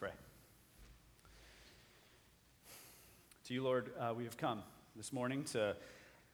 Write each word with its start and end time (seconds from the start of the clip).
pray. 0.00 0.10
To 3.44 3.52
you, 3.52 3.62
Lord, 3.62 3.90
uh, 4.00 4.14
we 4.16 4.24
have 4.24 4.38
come 4.38 4.62
this 4.96 5.12
morning 5.12 5.44
to 5.52 5.76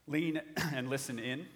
lean 0.07 0.41
and 0.73 0.89
listen 0.89 1.19
in 1.19 1.47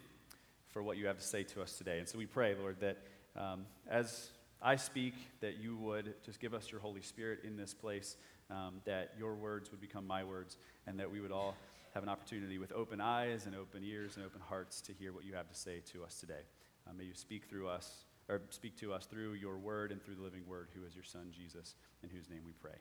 for 0.71 0.83
what 0.83 0.97
you 0.97 1.07
have 1.07 1.19
to 1.19 1.25
say 1.25 1.45
to 1.45 1.63
us 1.63 1.79
today. 1.79 2.01
And 2.01 2.09
so 2.09 2.19
we 2.19 2.27
pray, 2.27 2.57
Lord, 2.57 2.81
that 2.81 2.99
um, 3.37 3.65
as 3.89 4.31
I 4.61 4.75
speak, 4.75 5.15
that 5.41 5.59
you 5.59 5.77
would 5.77 6.15
just 6.27 6.41
give 6.41 6.53
us 6.53 6.73
your 6.73 6.81
Holy 6.81 7.01
Spirit 7.01 7.45
in 7.45 7.57
this 7.57 7.73
place, 7.73 8.17
um, 8.51 8.81
that 8.87 9.13
your 9.17 9.37
words 9.37 9.71
would 9.71 9.81
become 9.81 10.05
my 10.05 10.25
words, 10.25 10.57
and 10.89 10.99
that 10.99 11.13
we 11.13 11.21
would 11.21 11.31
all 11.31 11.55
have 11.95 12.03
an 12.03 12.09
opportunity 12.09 12.59
with 12.59 12.73
open 12.73 13.01
eyes 13.01 13.47
and 13.47 13.55
open 13.55 13.85
ears 13.85 14.17
and 14.17 14.27
open 14.27 14.41
hearts 14.41 14.81
to 14.81 14.93
hear 14.93 15.13
what 15.13 15.25
you 15.25 15.35
have 15.35 15.49
to 15.49 15.55
say 15.55 15.81
to 15.93 16.03
us 16.03 16.19
today. 16.19 16.43
Uh, 16.89 16.93
may 16.93 17.05
you 17.05 17.15
speak 17.15 17.45
through 17.45 17.69
us, 17.69 18.03
or 18.31 18.41
speak 18.51 18.79
to 18.79 18.93
us 18.93 19.07
through 19.07 19.35
your 19.35 19.59
word 19.59 19.91
and 19.91 20.03
through 20.03 20.15
the 20.15 20.23
living 20.23 20.47
word, 20.47 20.69
who 20.75 20.87
is 20.87 20.95
your 20.95 21.05
Son, 21.05 21.33
Jesus, 21.37 21.75
in 22.03 22.09
whose 22.09 22.31
name 22.31 22.43
we 22.47 22.53
pray. 22.53 22.79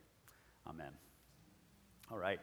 Amen. 0.67 0.91
All 2.11 2.19
right. 2.19 2.39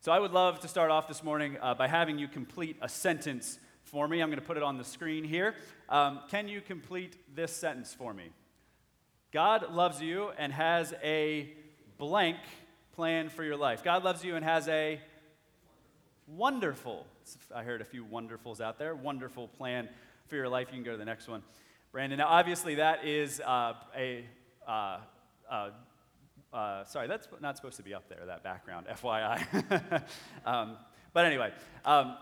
So 0.00 0.10
I 0.10 0.18
would 0.18 0.32
love 0.32 0.60
to 0.60 0.68
start 0.68 0.90
off 0.90 1.06
this 1.06 1.22
morning 1.22 1.56
uh, 1.62 1.74
by 1.74 1.86
having 1.86 2.18
you 2.18 2.26
complete 2.26 2.76
a 2.82 2.88
sentence 2.88 3.58
for 3.84 4.08
me. 4.08 4.20
I'm 4.20 4.28
going 4.28 4.40
to 4.40 4.44
put 4.44 4.56
it 4.56 4.62
on 4.62 4.78
the 4.78 4.84
screen 4.84 5.22
here. 5.22 5.54
Um, 5.88 6.20
can 6.28 6.48
you 6.48 6.60
complete 6.60 7.16
this 7.36 7.54
sentence 7.54 7.94
for 7.94 8.12
me? 8.12 8.30
God 9.32 9.72
loves 9.72 10.02
you 10.02 10.30
and 10.36 10.52
has 10.52 10.92
a 11.04 11.52
blank 11.98 12.38
plan 12.92 13.28
for 13.28 13.44
your 13.44 13.56
life. 13.56 13.84
God 13.84 14.02
loves 14.02 14.24
you 14.24 14.34
and 14.34 14.44
has 14.44 14.66
a 14.68 15.00
wonderful, 16.26 17.06
I 17.54 17.62
heard 17.62 17.80
a 17.80 17.84
few 17.84 18.04
wonderfuls 18.04 18.60
out 18.60 18.78
there, 18.78 18.94
wonderful 18.94 19.48
plan 19.48 19.88
for 20.26 20.36
your 20.36 20.48
life. 20.48 20.68
You 20.70 20.78
can 20.78 20.84
go 20.84 20.92
to 20.92 20.98
the 20.98 21.04
next 21.04 21.28
one. 21.28 21.42
Brandon, 21.92 22.18
now 22.18 22.28
obviously 22.28 22.76
that 22.76 23.04
is 23.04 23.40
uh, 23.40 23.74
a, 23.96 24.24
uh, 24.66 24.98
uh, 25.50 25.70
uh 26.52 26.84
sorry, 26.84 27.08
that's 27.08 27.26
not 27.40 27.56
supposed 27.56 27.78
to 27.78 27.82
be 27.82 27.94
up 27.94 28.08
there, 28.08 28.24
that 28.26 28.44
background, 28.44 28.86
FYI. 29.02 30.02
um, 30.46 30.76
but 31.12 31.24
anyway, 31.24 31.52
um, 31.84 32.16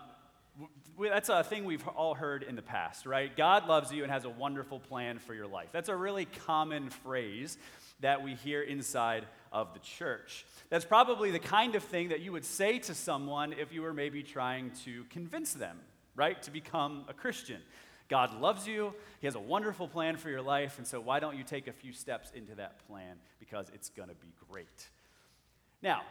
that's 0.99 1.29
a 1.29 1.43
thing 1.43 1.65
we've 1.65 1.87
all 1.89 2.15
heard 2.15 2.41
in 2.41 2.55
the 2.55 2.63
past, 2.63 3.05
right? 3.05 3.35
God 3.37 3.67
loves 3.67 3.91
you 3.91 4.01
and 4.01 4.11
has 4.11 4.25
a 4.25 4.29
wonderful 4.29 4.79
plan 4.79 5.19
for 5.19 5.35
your 5.35 5.47
life. 5.47 5.69
That's 5.71 5.89
a 5.89 5.95
really 5.95 6.25
common 6.25 6.89
phrase 6.89 7.57
that 7.99 8.23
we 8.23 8.33
hear 8.33 8.63
inside 8.63 9.25
of 9.51 9.73
the 9.73 9.79
church. 9.79 10.45
That's 10.69 10.85
probably 10.85 11.29
the 11.29 11.39
kind 11.39 11.75
of 11.75 11.83
thing 11.83 12.09
that 12.09 12.21
you 12.21 12.31
would 12.31 12.45
say 12.45 12.79
to 12.79 12.95
someone 12.95 13.53
if 13.53 13.71
you 13.71 13.83
were 13.83 13.93
maybe 13.93 14.23
trying 14.23 14.71
to 14.85 15.03
convince 15.11 15.53
them, 15.53 15.77
right, 16.15 16.41
to 16.43 16.51
become 16.51 17.05
a 17.07 17.13
Christian. 17.13 17.61
God 18.09 18.41
loves 18.41 18.67
you, 18.67 18.93
He 19.21 19.27
has 19.27 19.35
a 19.35 19.39
wonderful 19.39 19.87
plan 19.87 20.17
for 20.17 20.29
your 20.29 20.41
life, 20.41 20.77
and 20.77 20.85
so 20.85 20.99
why 20.99 21.19
don't 21.19 21.37
you 21.37 21.43
take 21.43 21.67
a 21.67 21.71
few 21.71 21.93
steps 21.93 22.31
into 22.35 22.55
that 22.55 22.85
plan 22.87 23.15
because 23.39 23.69
it's 23.73 23.89
going 23.89 24.09
to 24.09 24.15
be 24.15 24.33
great. 24.49 24.89
Now, 25.81 26.01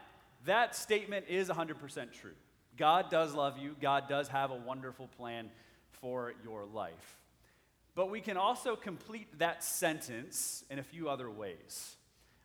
that 0.46 0.76
statement 0.76 1.26
is 1.28 1.48
100% 1.48 2.12
true. 2.12 2.30
God 2.76 3.10
does 3.10 3.34
love 3.34 3.58
you, 3.58 3.74
God 3.80 4.08
does 4.08 4.28
have 4.28 4.52
a 4.52 4.56
wonderful 4.56 5.08
plan 5.16 5.50
for 6.00 6.32
your 6.44 6.64
life. 6.64 7.16
But 7.96 8.10
we 8.10 8.20
can 8.20 8.36
also 8.36 8.76
complete 8.76 9.40
that 9.40 9.64
sentence 9.64 10.62
in 10.70 10.78
a 10.78 10.84
few 10.84 11.08
other 11.08 11.28
ways. 11.28 11.96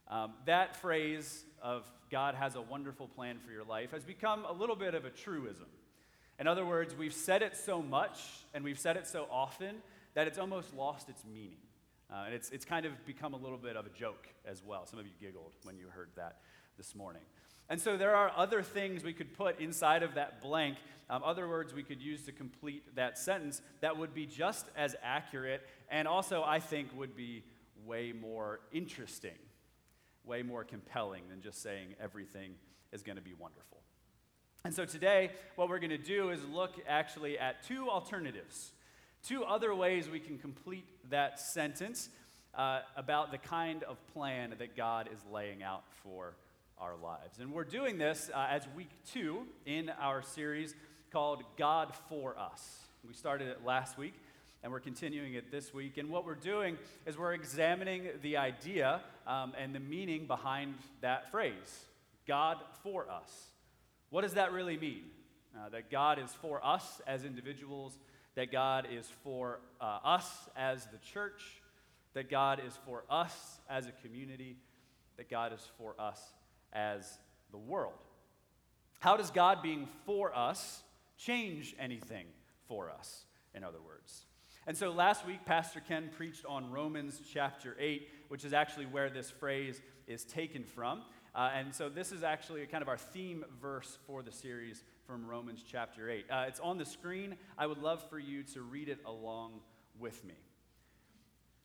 Um, 0.08 0.34
that 0.46 0.76
phrase 0.76 1.46
of 1.62 1.84
God 2.10 2.36
has 2.36 2.56
a 2.56 2.62
wonderful 2.62 3.08
plan 3.08 3.38
for 3.46 3.52
your 3.52 3.64
life 3.64 3.92
has 3.92 4.04
become 4.04 4.46
a 4.46 4.52
little 4.52 4.76
bit 4.76 4.96
of 4.96 5.06
a 5.06 5.10
truism. 5.10 5.68
In 6.40 6.48
other 6.48 6.66
words, 6.66 6.96
we've 6.96 7.14
said 7.14 7.42
it 7.42 7.56
so 7.56 7.82
much 7.82 8.20
and 8.54 8.64
we've 8.64 8.80
said 8.80 8.98
it 8.98 9.08
so 9.08 9.28
often 9.32 9.76
that 10.14 10.28
it's 10.28 10.38
almost 10.38 10.74
lost 10.74 11.10
its 11.10 11.24
meaning. 11.26 11.58
Uh, 12.12 12.24
and 12.26 12.34
it's, 12.34 12.50
it's 12.52 12.66
kind 12.66 12.86
of 12.86 12.92
become 13.06 13.34
a 13.34 13.38
little 13.38 13.58
bit 13.58 13.76
of 13.76 13.86
a 13.86 13.90
joke 13.90 14.28
as 14.46 14.62
well. 14.64 14.86
Some 14.86 15.00
of 15.00 15.06
you 15.06 15.12
giggled 15.20 15.52
when 15.64 15.78
you 15.78 15.88
heard 15.88 16.10
that 16.16 16.38
this 16.78 16.96
morning. 16.96 17.22
And 17.70 17.80
so 17.80 17.98
there 17.98 18.16
are 18.16 18.32
other 18.36 18.62
things 18.62 19.04
we 19.04 19.14
could 19.14 19.36
put 19.36 19.60
inside 19.60 20.04
of 20.04 20.16
that 20.16 20.42
blank, 20.42 20.78
um, 21.10 21.24
other 21.24 21.48
words 21.48 21.74
we 21.74 21.84
could 21.84 22.02
use 22.02 22.24
to 22.26 22.32
complete 22.32 22.96
that 22.96 23.18
sentence 23.18 23.62
that 23.82 23.98
would 23.98 24.14
be 24.14 24.26
just 24.26 24.66
as 24.76 24.96
accurate 25.02 25.62
and 25.90 26.08
also, 26.08 26.44
I 26.44 26.60
think, 26.60 26.90
would 26.96 27.16
be 27.16 27.44
way 27.86 28.14
more 28.14 28.60
interesting, 28.72 29.38
way 30.26 30.42
more 30.42 30.64
compelling 30.64 31.24
than 31.30 31.42
just 31.42 31.62
saying 31.62 31.96
everything 32.02 32.56
is 32.92 33.04
going 33.04 33.18
to 33.18 33.22
be 33.22 33.34
wonderful. 33.34 33.83
And 34.66 34.74
so 34.74 34.86
today, 34.86 35.32
what 35.58 35.68
we're 35.68 35.80
going 35.80 35.90
to 35.90 35.98
do 35.98 36.30
is 36.30 36.40
look 36.46 36.76
actually 36.88 37.38
at 37.38 37.64
two 37.64 37.90
alternatives, 37.90 38.72
two 39.22 39.44
other 39.44 39.76
ways 39.76 40.08
we 40.08 40.22
can 40.22 40.38
complete 40.38 40.86
that 41.10 41.38
sentence 41.38 42.08
uh, 42.56 42.80
about 42.96 43.32
the 43.32 43.38
kind 43.38 43.84
of 43.84 43.98
plan 44.14 44.56
that 44.58 44.78
God 44.78 45.10
is 45.14 45.20
laying 45.30 45.64
out 45.64 45.84
for 46.02 46.36
our 46.80 46.96
lives. 46.96 47.40
And 47.40 47.52
we're 47.52 47.66
doing 47.66 47.98
this 47.98 48.32
uh, 48.34 48.48
as 48.50 48.66
week 48.74 48.92
two 49.12 49.48
in 49.66 49.92
our 50.00 50.22
series 50.22 50.76
called 51.12 51.44
God 51.58 51.94
for 52.08 52.40
Us. 52.40 52.86
We 53.06 53.14
started 53.14 53.50
it 53.50 53.66
last 53.66 53.98
week 53.98 54.14
and 54.64 54.72
we're 54.72 54.80
continuing 54.80 55.34
it 55.34 55.52
this 55.52 55.74
week. 55.74 55.98
And 55.98 56.10
what 56.10 56.26
we're 56.26 56.36
doing 56.36 56.78
is 57.06 57.18
we're 57.18 57.34
examining 57.34 58.08
the 58.22 58.38
idea 58.38 59.02
um, 59.28 59.52
and 59.62 59.76
the 59.76 59.82
meaning 59.82 60.26
behind 60.26 60.76
that 61.02 61.32
phrase 61.32 61.86
God 62.26 62.60
for 62.82 63.10
us. 63.10 63.50
What 64.14 64.22
does 64.22 64.36
that 64.36 64.52
really 64.52 64.78
mean? 64.78 65.06
Uh, 65.58 65.70
that 65.70 65.90
God 65.90 66.20
is 66.20 66.30
for 66.40 66.64
us 66.64 67.02
as 67.08 67.26
individuals, 67.26 67.98
that 68.36 68.52
God 68.52 68.86
is 68.92 69.10
for 69.24 69.60
uh, 69.82 69.98
us 70.04 70.30
as 70.56 70.86
the 70.86 71.00
church, 71.00 71.42
that 72.14 72.30
God 72.30 72.62
is 72.64 72.78
for 72.86 73.06
us 73.10 73.60
as 73.68 73.88
a 73.88 73.92
community, 74.04 74.58
that 75.18 75.32
God 75.32 75.52
is 75.52 75.68
for 75.80 75.96
us 76.00 76.22
as 76.74 77.18
the 77.50 77.58
world. 77.58 77.98
How 79.00 79.18
does 79.18 79.32
God 79.32 79.64
being 79.64 79.88
for 80.06 80.32
us 80.38 80.84
change 81.18 81.76
anything 81.80 82.28
for 82.68 82.92
us, 82.92 83.26
in 83.56 83.64
other 83.64 83.82
words? 83.84 84.26
And 84.68 84.78
so 84.78 84.92
last 84.92 85.26
week, 85.26 85.44
Pastor 85.44 85.80
Ken 85.80 86.12
preached 86.16 86.46
on 86.46 86.70
Romans 86.70 87.20
chapter 87.34 87.76
8, 87.80 88.08
which 88.28 88.46
is 88.46 88.54
actually 88.54 88.86
where 88.86 89.10
this 89.10 89.32
phrase 89.32 89.82
is 90.06 90.24
taken 90.24 90.64
from. 90.64 91.02
Uh, 91.36 91.50
and 91.56 91.74
so 91.74 91.90
this 91.90 92.12
is 92.12 92.24
actually 92.24 92.64
kind 92.68 92.82
of 92.82 92.88
our 92.88 92.98
theme 92.98 93.44
verse 93.60 93.98
for 94.06 94.22
the 94.22 94.32
series 94.32 94.84
from 95.08 95.26
Romans 95.26 95.64
chapter 95.68 96.10
8. 96.10 96.26
Uh, 96.30 96.46
it's 96.48 96.60
on 96.60 96.78
the 96.78 96.86
screen. 96.86 97.36
I 97.58 97.66
would 97.66 97.82
love 97.82 98.08
for 98.10 98.20
you 98.20 98.44
to 98.54 98.62
read 98.62 98.88
it 98.88 99.00
along 99.06 99.54
with 100.00 100.24
me. 100.24 100.36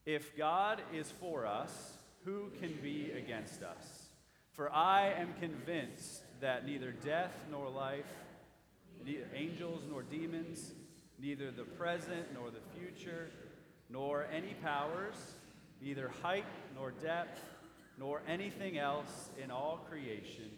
If 0.07 0.35
God 0.37 0.81
is 0.95 1.11
for 1.21 1.47
us, 1.47 1.99
who 2.25 2.51
can 2.61 2.79
be 2.83 3.11
against 3.13 3.63
us? 3.63 4.07
For 4.53 4.73
I 4.73 5.13
am 5.19 5.35
convinced 5.39 6.23
that 6.41 6.67
neither 6.67 6.93
death 6.93 7.33
nor 7.51 7.69
life, 7.69 8.07
neither 9.05 9.29
angels 9.35 9.83
nor 9.89 10.03
demons, 10.03 10.73
neither 11.19 11.51
the 11.51 11.65
present 11.65 12.27
nor 12.33 12.51
the 12.51 12.79
future, 12.79 13.29
nor 13.91 14.27
any 14.33 14.55
powers, 14.63 15.15
neither 15.83 16.11
height 16.23 16.45
nor 16.75 16.91
depth, 16.91 17.41
nor 17.99 18.23
anything 18.29 18.79
else 18.79 19.31
in 19.43 19.51
all 19.51 19.87
creation 19.89 20.51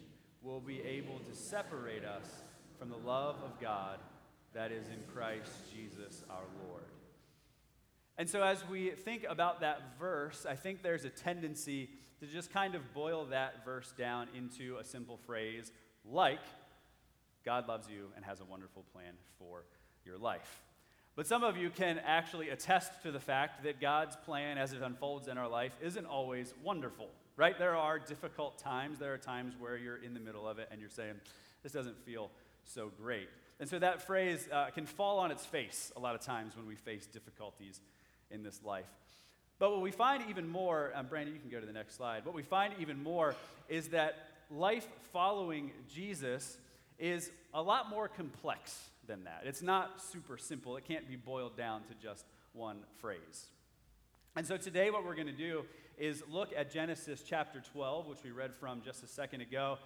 will 0.42 0.60
be 0.60 0.80
able 0.82 1.18
to 1.18 1.34
separate 1.34 2.04
us 2.04 2.42
from 2.78 2.88
the 2.88 2.96
love 2.96 3.36
of 3.44 3.60
God 3.60 3.98
that 4.54 4.72
is 4.72 4.88
in 4.88 5.02
Christ 5.12 5.50
Jesus 5.74 6.24
our 6.28 6.44
Lord. 6.66 6.82
And 8.18 8.28
so, 8.28 8.42
as 8.42 8.66
we 8.68 8.90
think 8.90 9.24
about 9.28 9.60
that 9.60 9.98
verse, 9.98 10.44
I 10.48 10.54
think 10.54 10.82
there's 10.82 11.04
a 11.04 11.10
tendency 11.10 11.88
to 12.20 12.26
just 12.26 12.52
kind 12.52 12.74
of 12.74 12.92
boil 12.92 13.24
that 13.26 13.64
verse 13.64 13.92
down 13.96 14.28
into 14.36 14.76
a 14.78 14.84
simple 14.84 15.16
phrase 15.26 15.72
like, 16.04 16.40
God 17.44 17.66
loves 17.66 17.88
you 17.88 18.08
and 18.16 18.24
has 18.24 18.40
a 18.40 18.44
wonderful 18.44 18.84
plan 18.92 19.14
for 19.38 19.64
your 20.04 20.18
life. 20.18 20.62
But 21.16 21.26
some 21.26 21.42
of 21.42 21.56
you 21.56 21.70
can 21.70 21.98
actually 21.98 22.50
attest 22.50 23.02
to 23.02 23.12
the 23.12 23.20
fact 23.20 23.64
that 23.64 23.80
God's 23.80 24.16
plan 24.16 24.58
as 24.58 24.72
it 24.72 24.82
unfolds 24.82 25.28
in 25.28 25.38
our 25.38 25.48
life 25.48 25.72
isn't 25.82 26.06
always 26.06 26.54
wonderful, 26.62 27.08
right? 27.40 27.58
There 27.58 27.74
are 27.74 27.98
difficult 27.98 28.58
times. 28.58 28.98
There 28.98 29.14
are 29.14 29.18
times 29.18 29.54
where 29.58 29.78
you're 29.78 29.96
in 29.96 30.12
the 30.12 30.20
middle 30.20 30.46
of 30.46 30.58
it 30.58 30.68
and 30.70 30.78
you're 30.78 30.90
saying, 30.90 31.14
this 31.62 31.72
doesn't 31.72 31.96
feel 32.04 32.30
so 32.66 32.92
great. 33.02 33.30
And 33.58 33.66
so 33.66 33.78
that 33.78 34.02
phrase 34.02 34.46
uh, 34.52 34.66
can 34.74 34.84
fall 34.84 35.18
on 35.18 35.30
its 35.30 35.46
face 35.46 35.90
a 35.96 36.00
lot 36.00 36.14
of 36.14 36.20
times 36.20 36.54
when 36.54 36.66
we 36.66 36.74
face 36.74 37.06
difficulties 37.06 37.80
in 38.30 38.42
this 38.42 38.60
life. 38.62 38.84
But 39.58 39.70
what 39.70 39.80
we 39.80 39.90
find 39.90 40.22
even 40.28 40.50
more, 40.50 40.92
um, 40.94 41.06
Brandon, 41.06 41.32
you 41.32 41.40
can 41.40 41.48
go 41.48 41.60
to 41.60 41.64
the 41.64 41.72
next 41.72 41.96
slide. 41.96 42.26
What 42.26 42.34
we 42.34 42.42
find 42.42 42.74
even 42.78 43.02
more 43.02 43.34
is 43.70 43.88
that 43.88 44.16
life 44.50 44.86
following 45.10 45.70
Jesus 45.90 46.58
is 46.98 47.30
a 47.54 47.62
lot 47.62 47.88
more 47.88 48.06
complex 48.06 48.78
than 49.06 49.24
that. 49.24 49.44
It's 49.46 49.62
not 49.62 50.02
super 50.02 50.36
simple, 50.36 50.76
it 50.76 50.84
can't 50.84 51.08
be 51.08 51.16
boiled 51.16 51.56
down 51.56 51.84
to 51.84 51.94
just 52.06 52.26
one 52.52 52.80
phrase. 53.00 53.46
And 54.36 54.46
so 54.46 54.58
today, 54.58 54.90
what 54.90 55.06
we're 55.06 55.14
going 55.14 55.26
to 55.26 55.32
do 55.32 55.64
is 56.00 56.22
look 56.28 56.50
at 56.56 56.72
Genesis 56.72 57.22
chapter 57.24 57.62
12, 57.72 58.06
which 58.06 58.24
we 58.24 58.30
read 58.30 58.54
from 58.58 58.80
just 58.82 59.04
a 59.04 59.06
second 59.06 59.42
ago. 59.42 59.78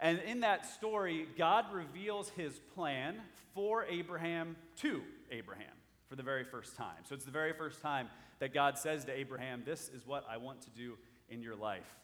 And 0.00 0.18
in 0.20 0.40
that 0.40 0.66
story, 0.66 1.28
God 1.36 1.66
reveals 1.72 2.30
his 2.30 2.58
plan 2.74 3.20
for 3.54 3.84
Abraham 3.84 4.56
to 4.78 5.02
Abraham 5.30 5.74
for 6.08 6.16
the 6.16 6.22
very 6.22 6.44
first 6.44 6.74
time. 6.74 7.04
So 7.08 7.14
it's 7.14 7.26
the 7.26 7.30
very 7.30 7.52
first 7.52 7.82
time 7.82 8.08
that 8.40 8.54
God 8.54 8.78
says 8.78 9.04
to 9.04 9.12
Abraham, 9.16 9.62
This 9.64 9.90
is 9.94 10.06
what 10.06 10.24
I 10.28 10.38
want 10.38 10.62
to 10.62 10.70
do 10.70 10.96
in 11.28 11.42
your 11.42 11.54
life. 11.54 11.96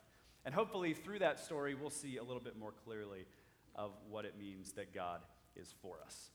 And 0.44 0.54
hopefully, 0.54 0.92
through 0.94 1.20
that 1.20 1.40
story, 1.40 1.74
we'll 1.74 1.90
see 1.90 2.18
a 2.18 2.22
little 2.22 2.42
bit 2.42 2.58
more 2.58 2.72
clearly 2.84 3.26
of 3.74 3.92
what 4.10 4.24
it 4.24 4.34
means 4.38 4.72
that 4.72 4.94
God 4.94 5.20
is 5.56 5.74
for 5.82 5.96
us. 6.04 6.30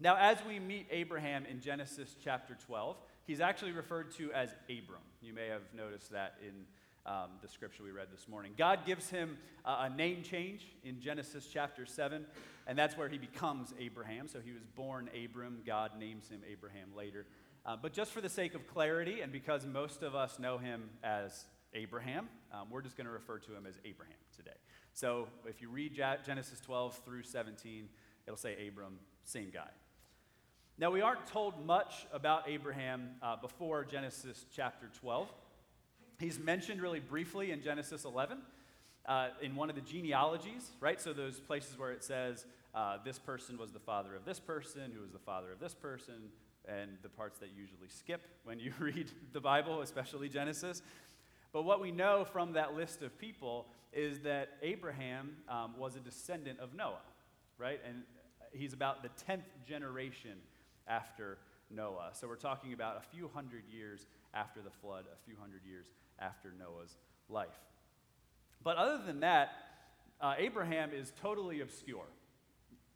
Now, 0.00 0.16
as 0.16 0.38
we 0.46 0.60
meet 0.60 0.86
Abraham 0.90 1.46
in 1.46 1.60
Genesis 1.60 2.14
chapter 2.22 2.56
12, 2.66 2.96
he's 3.28 3.40
actually 3.40 3.72
referred 3.72 4.10
to 4.10 4.32
as 4.32 4.48
Abram. 4.64 5.02
You 5.20 5.34
may 5.34 5.48
have 5.48 5.62
noticed 5.76 6.10
that 6.10 6.36
in 6.42 6.64
um, 7.06 7.30
the 7.42 7.48
scripture 7.48 7.82
we 7.82 7.90
read 7.90 8.08
this 8.10 8.26
morning. 8.26 8.52
God 8.56 8.80
gives 8.86 9.10
him 9.10 9.36
uh, 9.64 9.86
a 9.90 9.94
name 9.94 10.22
change 10.22 10.66
in 10.82 10.98
Genesis 10.98 11.46
chapter 11.52 11.84
7, 11.84 12.24
and 12.66 12.78
that's 12.78 12.96
where 12.96 13.08
he 13.08 13.18
becomes 13.18 13.74
Abraham. 13.78 14.28
So 14.28 14.40
he 14.40 14.52
was 14.52 14.62
born 14.74 15.10
Abram. 15.24 15.58
God 15.66 15.92
names 15.98 16.30
him 16.30 16.40
Abraham 16.50 16.88
later. 16.96 17.26
Uh, 17.66 17.76
but 17.80 17.92
just 17.92 18.12
for 18.12 18.22
the 18.22 18.30
sake 18.30 18.54
of 18.54 18.66
clarity, 18.66 19.20
and 19.20 19.30
because 19.30 19.66
most 19.66 20.02
of 20.02 20.14
us 20.14 20.38
know 20.38 20.56
him 20.56 20.88
as 21.04 21.44
Abraham, 21.74 22.28
um, 22.50 22.68
we're 22.70 22.82
just 22.82 22.96
going 22.96 23.06
to 23.06 23.12
refer 23.12 23.38
to 23.40 23.54
him 23.54 23.66
as 23.66 23.74
Abraham 23.84 24.16
today. 24.34 24.56
So 24.94 25.28
if 25.44 25.60
you 25.60 25.68
read 25.68 25.94
Genesis 26.24 26.60
12 26.60 27.00
through 27.04 27.24
17, 27.24 27.90
it'll 28.26 28.38
say 28.38 28.68
Abram, 28.68 28.98
same 29.24 29.50
guy. 29.52 29.68
Now, 30.80 30.92
we 30.92 31.00
aren't 31.00 31.26
told 31.26 31.66
much 31.66 32.06
about 32.12 32.44
Abraham 32.48 33.08
uh, 33.20 33.34
before 33.34 33.84
Genesis 33.84 34.46
chapter 34.54 34.88
12. 35.00 35.28
He's 36.20 36.38
mentioned 36.38 36.80
really 36.80 37.00
briefly 37.00 37.50
in 37.50 37.62
Genesis 37.62 38.04
11 38.04 38.38
uh, 39.04 39.30
in 39.42 39.56
one 39.56 39.70
of 39.70 39.74
the 39.74 39.82
genealogies, 39.82 40.70
right? 40.78 41.00
So, 41.00 41.12
those 41.12 41.40
places 41.40 41.76
where 41.76 41.90
it 41.90 42.04
says 42.04 42.46
uh, 42.76 42.98
this 43.04 43.18
person 43.18 43.58
was 43.58 43.72
the 43.72 43.80
father 43.80 44.14
of 44.14 44.24
this 44.24 44.38
person, 44.38 44.92
who 44.94 45.00
was 45.00 45.10
the 45.10 45.18
father 45.18 45.50
of 45.50 45.58
this 45.58 45.74
person, 45.74 46.30
and 46.68 46.92
the 47.02 47.08
parts 47.08 47.40
that 47.40 47.48
usually 47.56 47.88
skip 47.88 48.20
when 48.44 48.60
you 48.60 48.72
read 48.78 49.10
the 49.32 49.40
Bible, 49.40 49.82
especially 49.82 50.28
Genesis. 50.28 50.82
But 51.52 51.62
what 51.64 51.80
we 51.80 51.90
know 51.90 52.24
from 52.24 52.52
that 52.52 52.76
list 52.76 53.02
of 53.02 53.18
people 53.18 53.66
is 53.92 54.20
that 54.20 54.50
Abraham 54.62 55.38
um, 55.48 55.74
was 55.76 55.96
a 55.96 56.00
descendant 56.00 56.60
of 56.60 56.72
Noah, 56.72 57.02
right? 57.58 57.80
And 57.84 58.04
he's 58.52 58.74
about 58.74 59.02
the 59.02 59.10
10th 59.28 59.42
generation 59.66 60.38
after 60.88 61.38
Noah. 61.70 62.10
So 62.12 62.26
we're 62.26 62.36
talking 62.36 62.72
about 62.72 62.96
a 62.96 63.16
few 63.16 63.28
hundred 63.32 63.64
years 63.70 64.06
after 64.34 64.60
the 64.60 64.70
flood, 64.70 65.04
a 65.12 65.24
few 65.26 65.36
hundred 65.40 65.60
years 65.68 65.86
after 66.18 66.52
Noah's 66.58 66.96
life. 67.28 67.60
But 68.62 68.76
other 68.76 68.98
than 69.04 69.20
that, 69.20 69.50
uh, 70.20 70.34
Abraham 70.38 70.90
is 70.92 71.12
totally 71.20 71.60
obscure. 71.60 72.06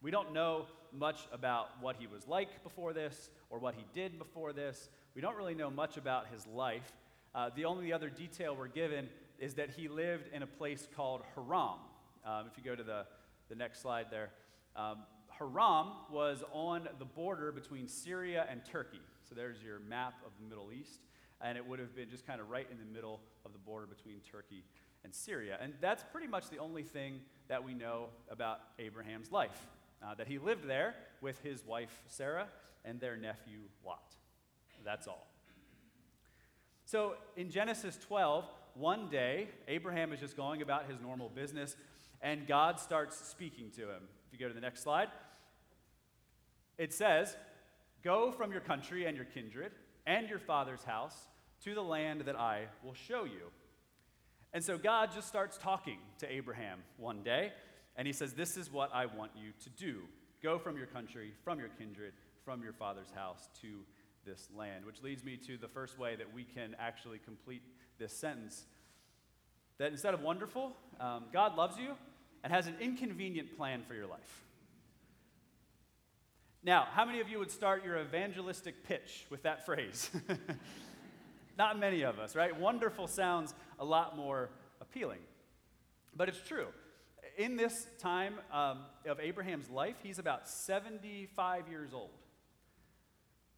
We 0.00 0.10
don't 0.10 0.32
know 0.32 0.66
much 0.92 1.20
about 1.32 1.68
what 1.80 1.96
he 1.96 2.06
was 2.06 2.26
like 2.26 2.62
before 2.64 2.92
this 2.92 3.30
or 3.50 3.58
what 3.58 3.74
he 3.74 3.84
did 3.94 4.18
before 4.18 4.52
this. 4.52 4.88
We 5.14 5.22
don't 5.22 5.36
really 5.36 5.54
know 5.54 5.70
much 5.70 5.96
about 5.96 6.26
his 6.32 6.46
life. 6.46 6.92
Uh, 7.34 7.50
the 7.54 7.64
only 7.64 7.92
other 7.92 8.10
detail 8.10 8.56
we're 8.56 8.68
given 8.68 9.08
is 9.38 9.54
that 9.54 9.70
he 9.70 9.88
lived 9.88 10.28
in 10.32 10.42
a 10.42 10.46
place 10.46 10.88
called 10.96 11.22
Haran. 11.34 11.78
Um, 12.24 12.46
if 12.50 12.58
you 12.58 12.64
go 12.64 12.74
to 12.74 12.82
the, 12.82 13.06
the 13.48 13.54
next 13.54 13.80
slide 13.80 14.06
there, 14.10 14.30
um, 14.76 14.98
Haran 15.42 15.86
was 16.10 16.44
on 16.52 16.88
the 16.98 17.04
border 17.04 17.50
between 17.52 17.88
Syria 17.88 18.46
and 18.48 18.64
Turkey. 18.64 19.00
So 19.28 19.34
there's 19.34 19.62
your 19.62 19.80
map 19.80 20.14
of 20.24 20.32
the 20.40 20.48
Middle 20.48 20.72
East. 20.72 21.00
And 21.40 21.58
it 21.58 21.66
would 21.66 21.80
have 21.80 21.96
been 21.96 22.08
just 22.08 22.26
kind 22.26 22.40
of 22.40 22.50
right 22.50 22.66
in 22.70 22.78
the 22.78 22.84
middle 22.84 23.20
of 23.44 23.52
the 23.52 23.58
border 23.58 23.86
between 23.86 24.20
Turkey 24.20 24.64
and 25.04 25.12
Syria. 25.12 25.58
And 25.60 25.74
that's 25.80 26.04
pretty 26.12 26.28
much 26.28 26.48
the 26.50 26.58
only 26.58 26.84
thing 26.84 27.20
that 27.48 27.64
we 27.64 27.74
know 27.74 28.10
about 28.30 28.60
Abraham's 28.78 29.32
life 29.32 29.66
uh, 30.02 30.14
that 30.14 30.28
he 30.28 30.38
lived 30.38 30.68
there 30.68 30.94
with 31.20 31.40
his 31.42 31.64
wife 31.66 32.02
Sarah 32.06 32.46
and 32.84 33.00
their 33.00 33.16
nephew 33.16 33.60
Lot. 33.84 34.14
That's 34.84 35.06
all. 35.06 35.28
So 36.84 37.14
in 37.36 37.50
Genesis 37.50 37.98
12, 38.06 38.44
one 38.74 39.08
day, 39.08 39.48
Abraham 39.68 40.12
is 40.12 40.20
just 40.20 40.36
going 40.36 40.62
about 40.62 40.86
his 40.86 41.00
normal 41.00 41.28
business, 41.28 41.76
and 42.20 42.46
God 42.46 42.80
starts 42.80 43.16
speaking 43.16 43.70
to 43.76 43.82
him. 43.82 44.02
If 44.26 44.32
you 44.32 44.38
go 44.38 44.48
to 44.48 44.54
the 44.54 44.60
next 44.60 44.82
slide, 44.82 45.08
it 46.82 46.92
says, 46.92 47.36
Go 48.02 48.32
from 48.32 48.50
your 48.50 48.60
country 48.60 49.06
and 49.06 49.16
your 49.16 49.26
kindred 49.26 49.70
and 50.04 50.28
your 50.28 50.40
father's 50.40 50.82
house 50.82 51.16
to 51.62 51.74
the 51.74 51.82
land 51.82 52.22
that 52.22 52.34
I 52.34 52.64
will 52.82 52.94
show 52.94 53.22
you. 53.22 53.52
And 54.52 54.64
so 54.64 54.76
God 54.76 55.10
just 55.14 55.28
starts 55.28 55.56
talking 55.56 55.98
to 56.18 56.30
Abraham 56.30 56.80
one 56.96 57.22
day, 57.22 57.52
and 57.96 58.06
he 58.06 58.12
says, 58.12 58.32
This 58.32 58.56
is 58.56 58.72
what 58.72 58.90
I 58.92 59.06
want 59.06 59.30
you 59.36 59.52
to 59.62 59.70
do. 59.70 60.00
Go 60.42 60.58
from 60.58 60.76
your 60.76 60.86
country, 60.86 61.32
from 61.44 61.60
your 61.60 61.68
kindred, 61.68 62.14
from 62.44 62.64
your 62.64 62.72
father's 62.72 63.12
house 63.14 63.48
to 63.60 63.68
this 64.26 64.48
land. 64.56 64.84
Which 64.84 65.00
leads 65.02 65.22
me 65.22 65.36
to 65.46 65.56
the 65.56 65.68
first 65.68 66.00
way 66.00 66.16
that 66.16 66.34
we 66.34 66.42
can 66.42 66.74
actually 66.80 67.18
complete 67.18 67.62
this 68.00 68.12
sentence. 68.12 68.64
That 69.78 69.92
instead 69.92 70.14
of 70.14 70.22
wonderful, 70.22 70.72
um, 70.98 71.26
God 71.32 71.56
loves 71.56 71.78
you 71.78 71.94
and 72.42 72.52
has 72.52 72.66
an 72.66 72.74
inconvenient 72.80 73.56
plan 73.56 73.84
for 73.86 73.94
your 73.94 74.08
life. 74.08 74.42
Now, 76.64 76.86
how 76.92 77.04
many 77.04 77.20
of 77.20 77.28
you 77.28 77.40
would 77.40 77.50
start 77.50 77.84
your 77.84 77.98
evangelistic 77.98 78.84
pitch 78.84 79.26
with 79.30 79.42
that 79.42 79.66
phrase? 79.66 80.10
Not 81.58 81.78
many 81.78 82.02
of 82.02 82.20
us, 82.20 82.36
right? 82.36 82.56
Wonderful 82.56 83.08
sounds 83.08 83.52
a 83.80 83.84
lot 83.84 84.16
more 84.16 84.48
appealing. 84.80 85.18
But 86.14 86.28
it's 86.28 86.40
true. 86.40 86.68
In 87.36 87.56
this 87.56 87.86
time 87.98 88.34
um, 88.52 88.78
of 89.06 89.18
Abraham's 89.18 89.68
life, 89.70 89.96
he's 90.04 90.20
about 90.20 90.48
75 90.48 91.68
years 91.68 91.92
old. 91.92 92.10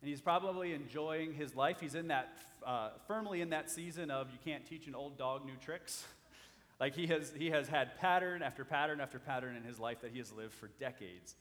And 0.01 0.09
he's 0.09 0.23
probably 0.23 0.73
enjoying 0.73 1.35
his 1.35 1.55
life. 1.55 1.81
He's 1.81 1.95
in 1.95 2.09
that, 2.09 2.39
uh, 2.67 2.91
firmly 3.07 3.43
in 3.43 3.51
that 3.51 3.71
season 3.71 4.11
of 4.11 4.29
you 4.31 4.39
can't 4.43 4.65
teach 4.65 4.87
an 4.87 4.95
old 4.95 5.19
dog 5.19 5.45
new 5.45 5.57
tricks. 5.63 6.07
like 6.81 6.95
he 6.95 7.07
has, 7.09 7.33
he 7.37 7.51
has 7.51 7.69
had 7.69 7.99
pattern 7.99 8.43
after 8.43 8.65
pattern 8.65 9.01
after 9.01 9.19
pattern 9.19 9.57
in 9.57 9.63
his 9.63 9.79
life 9.79 10.01
that 10.01 10.11
he 10.11 10.19
has 10.19 10.33
lived 10.33 10.55
for 10.55 10.69
decades. 10.81 11.35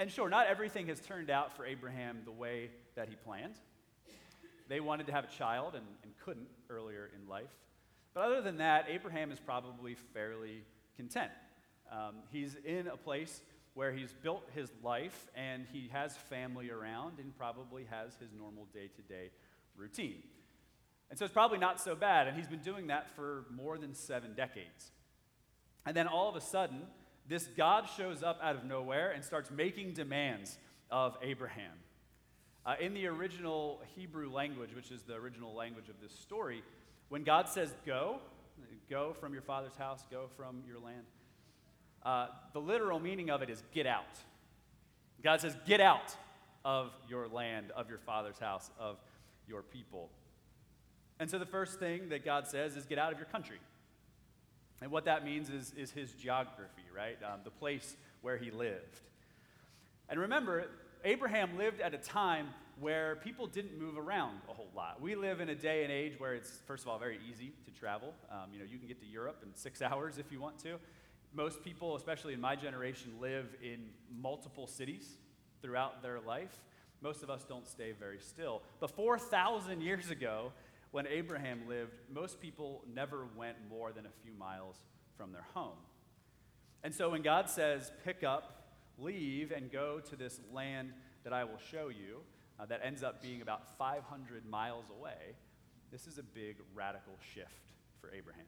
And 0.00 0.10
sure, 0.10 0.30
not 0.30 0.46
everything 0.46 0.86
has 0.86 0.98
turned 0.98 1.28
out 1.28 1.54
for 1.54 1.66
Abraham 1.66 2.22
the 2.24 2.32
way 2.32 2.70
that 2.96 3.10
he 3.10 3.16
planned. 3.16 3.56
They 4.66 4.80
wanted 4.80 5.04
to 5.08 5.12
have 5.12 5.24
a 5.24 5.30
child 5.36 5.74
and, 5.74 5.84
and 6.02 6.12
couldn't 6.24 6.48
earlier 6.70 7.10
in 7.14 7.28
life. 7.28 7.50
But 8.14 8.22
other 8.22 8.40
than 8.40 8.56
that, 8.56 8.86
Abraham 8.88 9.30
is 9.30 9.38
probably 9.38 9.94
fairly 10.14 10.64
content. 10.96 11.30
Um, 11.92 12.14
he's 12.30 12.56
in 12.64 12.86
a 12.86 12.96
place 12.96 13.42
where 13.74 13.92
he's 13.92 14.14
built 14.22 14.48
his 14.54 14.72
life 14.82 15.28
and 15.34 15.66
he 15.70 15.90
has 15.92 16.16
family 16.16 16.70
around 16.70 17.18
and 17.18 17.36
probably 17.36 17.84
has 17.90 18.14
his 18.18 18.30
normal 18.32 18.68
day 18.72 18.88
to 18.96 19.02
day 19.02 19.28
routine. 19.76 20.22
And 21.10 21.18
so 21.18 21.26
it's 21.26 21.34
probably 21.34 21.58
not 21.58 21.78
so 21.78 21.94
bad. 21.94 22.26
And 22.26 22.38
he's 22.38 22.48
been 22.48 22.60
doing 22.60 22.86
that 22.86 23.14
for 23.14 23.44
more 23.54 23.76
than 23.76 23.94
seven 23.94 24.32
decades. 24.32 24.92
And 25.84 25.94
then 25.94 26.06
all 26.06 26.30
of 26.30 26.36
a 26.36 26.40
sudden, 26.40 26.84
this 27.30 27.46
God 27.56 27.88
shows 27.96 28.24
up 28.24 28.40
out 28.42 28.56
of 28.56 28.64
nowhere 28.64 29.12
and 29.12 29.24
starts 29.24 29.52
making 29.52 29.92
demands 29.92 30.58
of 30.90 31.16
Abraham. 31.22 31.72
Uh, 32.66 32.74
in 32.80 32.92
the 32.92 33.06
original 33.06 33.80
Hebrew 33.94 34.30
language, 34.32 34.74
which 34.74 34.90
is 34.90 35.02
the 35.02 35.14
original 35.14 35.54
language 35.54 35.88
of 35.88 35.94
this 36.02 36.12
story, 36.12 36.64
when 37.08 37.22
God 37.22 37.48
says 37.48 37.72
go, 37.86 38.18
go 38.90 39.14
from 39.20 39.32
your 39.32 39.42
father's 39.42 39.76
house, 39.76 40.04
go 40.10 40.26
from 40.36 40.64
your 40.66 40.80
land, 40.80 41.04
uh, 42.02 42.26
the 42.52 42.60
literal 42.60 42.98
meaning 42.98 43.30
of 43.30 43.42
it 43.42 43.48
is 43.48 43.62
get 43.72 43.86
out. 43.86 44.18
God 45.22 45.40
says, 45.40 45.56
get 45.64 45.80
out 45.80 46.16
of 46.64 46.90
your 47.08 47.28
land, 47.28 47.70
of 47.76 47.88
your 47.88 47.98
father's 47.98 48.40
house, 48.40 48.70
of 48.78 48.96
your 49.46 49.62
people. 49.62 50.10
And 51.20 51.30
so 51.30 51.38
the 51.38 51.46
first 51.46 51.78
thing 51.78 52.08
that 52.08 52.24
God 52.24 52.48
says 52.48 52.76
is 52.76 52.86
get 52.86 52.98
out 52.98 53.12
of 53.12 53.18
your 53.18 53.28
country. 53.28 53.58
And 54.82 54.90
what 54.90 55.04
that 55.04 55.24
means 55.24 55.50
is, 55.50 55.72
is 55.76 55.90
his 55.90 56.12
geography, 56.12 56.82
right? 56.94 57.18
Um, 57.22 57.40
the 57.44 57.50
place 57.50 57.96
where 58.22 58.36
he 58.36 58.50
lived. 58.50 59.00
And 60.08 60.18
remember, 60.20 60.66
Abraham 61.04 61.56
lived 61.56 61.80
at 61.80 61.94
a 61.94 61.98
time 61.98 62.48
where 62.80 63.16
people 63.16 63.46
didn't 63.46 63.78
move 63.78 63.98
around 63.98 64.40
a 64.48 64.54
whole 64.54 64.70
lot. 64.74 65.00
We 65.00 65.14
live 65.14 65.40
in 65.40 65.50
a 65.50 65.54
day 65.54 65.84
and 65.84 65.92
age 65.92 66.18
where 66.18 66.34
it's, 66.34 66.50
first 66.66 66.84
of 66.84 66.88
all, 66.88 66.98
very 66.98 67.18
easy 67.30 67.52
to 67.66 67.70
travel. 67.70 68.14
Um, 68.30 68.52
you 68.52 68.58
know, 68.58 68.64
you 68.64 68.78
can 68.78 68.88
get 68.88 69.00
to 69.00 69.06
Europe 69.06 69.42
in 69.42 69.54
six 69.54 69.82
hours 69.82 70.18
if 70.18 70.32
you 70.32 70.40
want 70.40 70.58
to. 70.60 70.78
Most 71.34 71.62
people, 71.62 71.94
especially 71.96 72.32
in 72.32 72.40
my 72.40 72.56
generation, 72.56 73.12
live 73.20 73.46
in 73.62 73.90
multiple 74.20 74.66
cities 74.66 75.06
throughout 75.62 76.02
their 76.02 76.20
life. 76.20 76.58
Most 77.02 77.22
of 77.22 77.30
us 77.30 77.44
don't 77.44 77.68
stay 77.68 77.92
very 77.92 78.18
still. 78.18 78.62
But 78.80 78.90
4,000 78.90 79.80
years 79.80 80.10
ago, 80.10 80.52
when 80.92 81.06
Abraham 81.06 81.62
lived, 81.68 81.92
most 82.12 82.40
people 82.40 82.82
never 82.92 83.26
went 83.36 83.56
more 83.68 83.92
than 83.92 84.06
a 84.06 84.10
few 84.22 84.32
miles 84.32 84.76
from 85.16 85.32
their 85.32 85.46
home. 85.54 85.78
And 86.82 86.94
so 86.94 87.10
when 87.10 87.22
God 87.22 87.48
says, 87.48 87.92
pick 88.04 88.24
up, 88.24 88.72
leave, 88.98 89.52
and 89.52 89.70
go 89.70 90.00
to 90.10 90.16
this 90.16 90.40
land 90.52 90.92
that 91.24 91.32
I 91.32 91.44
will 91.44 91.58
show 91.70 91.88
you, 91.88 92.20
uh, 92.58 92.66
that 92.66 92.80
ends 92.84 93.02
up 93.02 93.22
being 93.22 93.42
about 93.42 93.76
500 93.78 94.46
miles 94.48 94.86
away, 94.90 95.36
this 95.92 96.06
is 96.06 96.18
a 96.18 96.22
big 96.22 96.56
radical 96.74 97.14
shift 97.34 97.50
for 98.00 98.10
Abraham. 98.12 98.44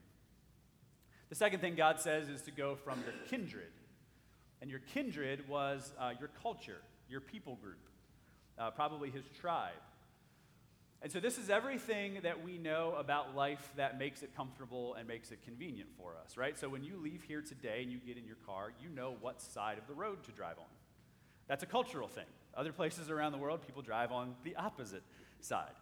The 1.28 1.34
second 1.34 1.61
thing 1.61 1.75
God 1.75 2.00
says 2.00 2.28
is 2.28 2.42
to 2.42 2.50
go 2.50 2.75
from 2.76 3.00
your 3.00 3.14
kindred. 3.28 3.72
And 4.61 4.70
your 4.70 4.80
kindred 4.80 5.49
was 5.49 5.92
uh, 5.99 6.12
your 6.20 6.30
culture, 6.42 6.82
your 7.08 7.20
people 7.20 7.56
group, 7.56 7.88
uh, 8.58 8.70
probably 8.70 9.11
his 9.11 9.25
tribe. 9.40 9.72
And 11.02 11.11
so, 11.11 11.18
this 11.18 11.37
is 11.37 11.50
everything 11.50 12.21
that 12.23 12.44
we 12.44 12.59
know 12.59 12.94
about 12.97 13.35
life 13.35 13.73
that 13.76 13.99
makes 13.99 14.23
it 14.23 14.37
comfortable 14.37 14.94
and 14.94 15.09
makes 15.09 15.32
it 15.32 15.42
convenient 15.42 15.88
for 15.97 16.12
us, 16.25 16.37
right? 16.37 16.56
So, 16.56 16.68
when 16.68 16.85
you 16.85 16.97
leave 16.97 17.25
here 17.25 17.42
today 17.42 17.82
and 17.82 17.90
you 17.90 17.99
get 17.99 18.16
in 18.16 18.25
your 18.25 18.37
car, 18.47 18.73
you 18.80 18.88
know 18.88 19.16
what 19.21 19.42
side 19.42 19.78
of 19.78 19.88
the 19.88 19.94
road 19.94 20.23
to 20.25 20.30
drive 20.30 20.59
on. 20.59 20.71
That's 21.49 21.64
a 21.64 21.66
cultural 21.66 22.06
thing. 22.06 22.26
Other 22.56 22.71
places 22.71 23.11
around 23.11 23.32
the 23.32 23.38
world, 23.38 23.66
people 23.66 23.82
drive 23.82 24.12
on 24.12 24.37
the 24.44 24.54
opposite 24.54 25.02
side. 25.40 25.73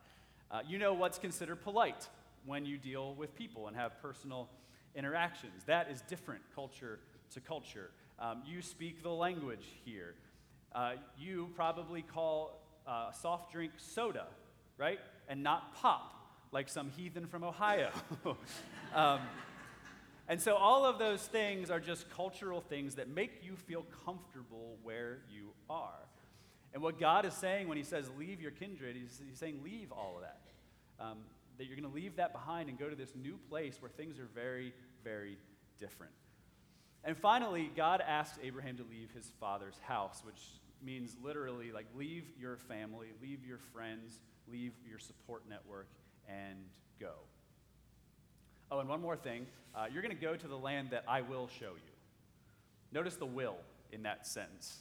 Uh, 0.50 0.62
you 0.66 0.78
know 0.78 0.94
what's 0.94 1.18
considered 1.18 1.60
polite 1.60 2.08
when 2.46 2.64
you 2.64 2.78
deal 2.78 3.14
with 3.14 3.36
people 3.36 3.68
and 3.68 3.76
have 3.76 4.00
personal 4.00 4.48
interactions. 4.94 5.64
That 5.66 5.90
is 5.90 6.00
different 6.00 6.40
culture 6.54 6.98
to 7.34 7.40
culture. 7.40 7.90
Um, 8.18 8.42
you 8.46 8.62
speak 8.62 9.02
the 9.02 9.10
language 9.10 9.66
here. 9.84 10.14
Uh, 10.74 10.92
you 11.18 11.50
probably 11.56 12.00
call 12.00 12.62
uh, 12.86 13.12
soft 13.12 13.52
drink 13.52 13.72
soda 13.76 14.26
right? 14.80 14.98
And 15.28 15.42
not 15.42 15.74
pop, 15.76 16.14
like 16.50 16.68
some 16.68 16.90
heathen 16.90 17.26
from 17.26 17.44
Ohio. 17.44 17.90
um, 18.94 19.20
and 20.26 20.40
so 20.40 20.56
all 20.56 20.84
of 20.84 20.98
those 20.98 21.20
things 21.20 21.70
are 21.70 21.80
just 21.80 22.08
cultural 22.10 22.60
things 22.60 22.94
that 22.94 23.08
make 23.08 23.42
you 23.42 23.56
feel 23.56 23.84
comfortable 24.04 24.78
where 24.82 25.18
you 25.30 25.50
are. 25.68 26.08
And 26.72 26.82
what 26.82 26.98
God 26.98 27.26
is 27.26 27.34
saying 27.34 27.68
when 27.68 27.76
He 27.76 27.84
says, 27.84 28.08
leave 28.18 28.40
your 28.40 28.52
kindred, 28.52 28.96
He's, 28.96 29.20
he's 29.28 29.38
saying, 29.38 29.60
leave 29.62 29.92
all 29.92 30.14
of 30.16 30.22
that. 30.22 30.40
Um, 30.98 31.18
that 31.58 31.66
you're 31.66 31.76
going 31.76 31.88
to 31.88 31.94
leave 31.94 32.16
that 32.16 32.32
behind 32.32 32.70
and 32.70 32.78
go 32.78 32.88
to 32.88 32.96
this 32.96 33.14
new 33.14 33.38
place 33.50 33.76
where 33.80 33.90
things 33.90 34.18
are 34.18 34.28
very, 34.34 34.72
very 35.04 35.36
different. 35.78 36.12
And 37.04 37.16
finally, 37.16 37.70
God 37.76 38.02
asks 38.06 38.38
Abraham 38.42 38.76
to 38.78 38.84
leave 38.90 39.10
his 39.14 39.30
father's 39.40 39.78
house, 39.86 40.22
which 40.24 40.40
means 40.82 41.16
literally 41.22 41.72
like 41.72 41.86
leave 41.94 42.24
your 42.38 42.56
family, 42.56 43.08
leave 43.20 43.44
your 43.46 43.58
friends, 43.74 44.20
leave 44.50 44.72
your 44.88 44.98
support 44.98 45.42
network, 45.48 45.88
and 46.28 46.58
go. 47.00 47.12
Oh, 48.70 48.78
and 48.78 48.88
one 48.88 49.00
more 49.00 49.16
thing 49.16 49.46
uh, 49.74 49.86
you're 49.92 50.02
going 50.02 50.14
to 50.14 50.20
go 50.20 50.36
to 50.36 50.48
the 50.48 50.56
land 50.56 50.88
that 50.90 51.04
I 51.06 51.20
will 51.22 51.48
show 51.48 51.72
you. 51.72 51.92
Notice 52.92 53.16
the 53.16 53.26
will 53.26 53.56
in 53.92 54.02
that 54.02 54.26
sentence, 54.26 54.78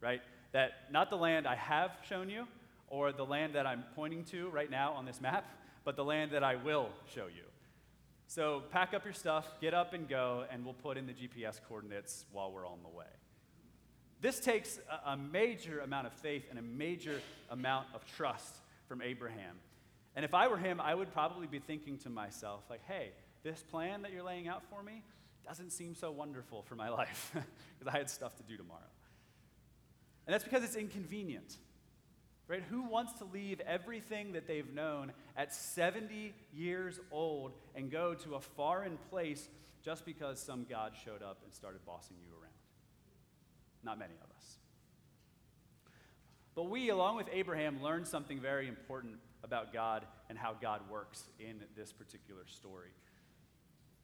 right? 0.00 0.20
That 0.52 0.72
not 0.90 1.10
the 1.10 1.16
land 1.16 1.46
I 1.46 1.54
have 1.54 1.92
shown 2.08 2.28
you 2.28 2.46
or 2.88 3.12
the 3.12 3.24
land 3.24 3.54
that 3.54 3.66
I'm 3.66 3.84
pointing 3.94 4.24
to 4.26 4.48
right 4.50 4.70
now 4.70 4.92
on 4.92 5.04
this 5.04 5.20
map, 5.20 5.44
but 5.84 5.96
the 5.96 6.04
land 6.04 6.32
that 6.32 6.42
I 6.42 6.56
will 6.56 6.90
show 7.14 7.26
you. 7.26 7.44
So 8.26 8.62
pack 8.70 8.92
up 8.92 9.04
your 9.04 9.14
stuff, 9.14 9.46
get 9.60 9.72
up 9.72 9.94
and 9.94 10.06
go, 10.06 10.44
and 10.50 10.64
we'll 10.64 10.74
put 10.74 10.98
in 10.98 11.06
the 11.06 11.14
GPS 11.14 11.60
coordinates 11.66 12.26
while 12.30 12.52
we're 12.52 12.66
on 12.66 12.78
the 12.82 12.96
way. 12.96 13.06
This 14.20 14.40
takes 14.40 14.80
a, 15.06 15.16
major 15.16 15.80
amount 15.80 16.06
of 16.08 16.12
faith 16.12 16.46
and 16.50 16.58
a 16.58 16.62
major 16.62 17.20
amount 17.50 17.86
of 17.94 18.04
trust 18.16 18.56
from 18.88 19.00
Abraham. 19.00 19.56
And 20.16 20.24
if 20.24 20.34
I 20.34 20.48
were 20.48 20.56
him, 20.56 20.80
I 20.80 20.94
would 20.94 21.12
probably 21.12 21.46
be 21.46 21.60
thinking 21.60 21.98
to 21.98 22.10
myself, 22.10 22.64
like, 22.68 22.80
hey, 22.88 23.12
this 23.44 23.62
plan 23.62 24.02
that 24.02 24.12
you're 24.12 24.24
laying 24.24 24.48
out 24.48 24.62
for 24.68 24.82
me 24.82 25.04
doesn't 25.46 25.70
seem 25.70 25.94
so 25.94 26.10
wonderful 26.10 26.62
for 26.62 26.74
my 26.74 26.88
life 27.00 27.30
because 27.32 27.94
I 27.94 27.96
had 27.96 28.10
stuff 28.10 28.36
to 28.36 28.42
do 28.42 28.56
tomorrow. 28.56 28.80
And 30.26 30.34
that's 30.34 30.44
because 30.44 30.64
it's 30.64 30.76
inconvenient. 30.76 31.56
Right? 32.48 32.62
Who 32.70 32.82
wants 32.82 33.12
to 33.14 33.24
leave 33.26 33.60
everything 33.60 34.32
that 34.32 34.46
they've 34.46 34.72
known 34.72 35.12
at 35.36 35.54
70 35.54 36.34
years 36.52 36.98
old 37.12 37.52
and 37.74 37.90
go 37.90 38.14
to 38.14 38.34
a 38.34 38.40
foreign 38.40 38.98
place 39.10 39.48
just 39.84 40.06
because 40.06 40.40
some 40.40 40.66
God 40.68 40.94
showed 41.04 41.22
up 41.22 41.40
and 41.44 41.52
started 41.52 41.84
bossing 41.84 42.16
you 42.20 42.32
around? 42.32 42.47
Not 43.82 43.98
many 43.98 44.14
of 44.14 44.30
us. 44.36 44.56
But 46.54 46.64
we, 46.64 46.90
along 46.90 47.16
with 47.16 47.28
Abraham, 47.32 47.82
learn 47.82 48.04
something 48.04 48.40
very 48.40 48.66
important 48.66 49.16
about 49.44 49.72
God 49.72 50.04
and 50.28 50.36
how 50.36 50.54
God 50.60 50.80
works 50.90 51.22
in 51.38 51.62
this 51.76 51.92
particular 51.92 52.42
story. 52.46 52.90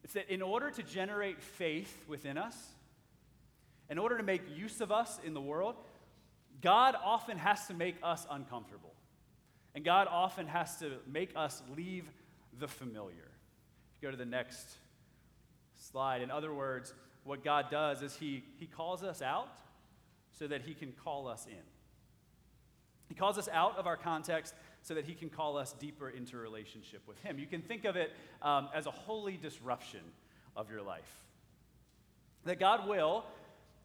It's 0.05 0.13
that 0.15 0.33
in 0.33 0.43
order 0.43 0.71
to 0.71 0.83
generate 0.83 1.43
faith 1.43 2.05
within 2.07 2.39
us, 2.39 2.57
in 3.91 3.99
order 3.99 4.17
to 4.17 4.23
make 4.23 4.43
use 4.57 4.81
of 4.81 4.93
us 4.93 5.19
in 5.25 5.35
the 5.35 5.41
world, 5.41 5.77
God 6.61 6.95
often 7.03 7.39
has 7.39 7.67
to 7.67 7.75
make 7.75 7.97
us 8.03 8.27
uncomfortable. 8.31 8.95
And 9.75 9.85
God 9.85 10.07
often 10.09 10.47
has 10.47 10.77
to 10.79 10.93
make 11.11 11.31
us 11.35 11.63
leave 11.77 12.09
the 12.59 12.69
familiar. 12.69 13.31
If 13.95 14.03
you 14.03 14.09
go 14.09 14.11
to 14.11 14.17
the 14.17 14.25
next 14.25 14.77
slide, 15.77 16.23
in 16.23 16.31
other 16.31 16.55
words, 16.55 16.95
what 17.25 17.43
God 17.43 17.71
does 17.71 18.03
is 18.03 18.15
He, 18.17 18.45
he 18.59 18.67
calls 18.67 19.03
us 19.03 19.23
out 19.23 19.49
so 20.39 20.47
that 20.47 20.63
He 20.63 20.75
can 20.75 20.93
call 20.93 21.27
us 21.27 21.47
in. 21.47 21.63
He 23.09 23.15
calls 23.15 23.39
us 23.39 23.49
out 23.53 23.77
of 23.79 23.87
our 23.87 23.97
context 23.97 24.55
so 24.83 24.95
that 24.95 25.05
He 25.05 25.15
can 25.15 25.31
call 25.31 25.57
us 25.57 25.75
deeper 25.79 26.11
into 26.11 26.37
relationship 26.37 27.03
with 27.07 27.19
Him. 27.23 27.39
You 27.39 27.47
can 27.47 27.63
think 27.63 27.85
of 27.85 27.97
it 27.97 28.13
um, 28.43 28.69
as 28.75 28.87
a 28.87 28.91
holy 28.91 29.37
disruption 29.37 30.01
of 30.57 30.71
your 30.71 30.83
life. 30.83 31.25
That 32.45 32.61
God 32.61 32.87
will, 32.87 33.25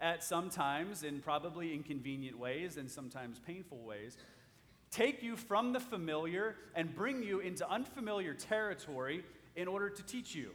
at 0.02 0.24
some 0.24 0.50
times, 0.50 1.04
in 1.04 1.22
probably 1.22 1.74
inconvenient 1.74 2.38
ways 2.38 2.78
and 2.78 2.92
sometimes 2.92 3.40
painful 3.40 3.80
ways, 3.80 4.18
take 4.92 5.24
you 5.24 5.38
from 5.38 5.72
the 5.72 5.80
familiar 5.80 6.56
and 6.76 6.94
bring 6.94 7.24
you 7.24 7.40
into 7.40 7.70
unfamiliar 7.70 8.34
territory 8.34 9.24
in 9.56 9.68
order 9.68 9.90
to 9.90 10.04
teach 10.04 10.36
you, 10.36 10.52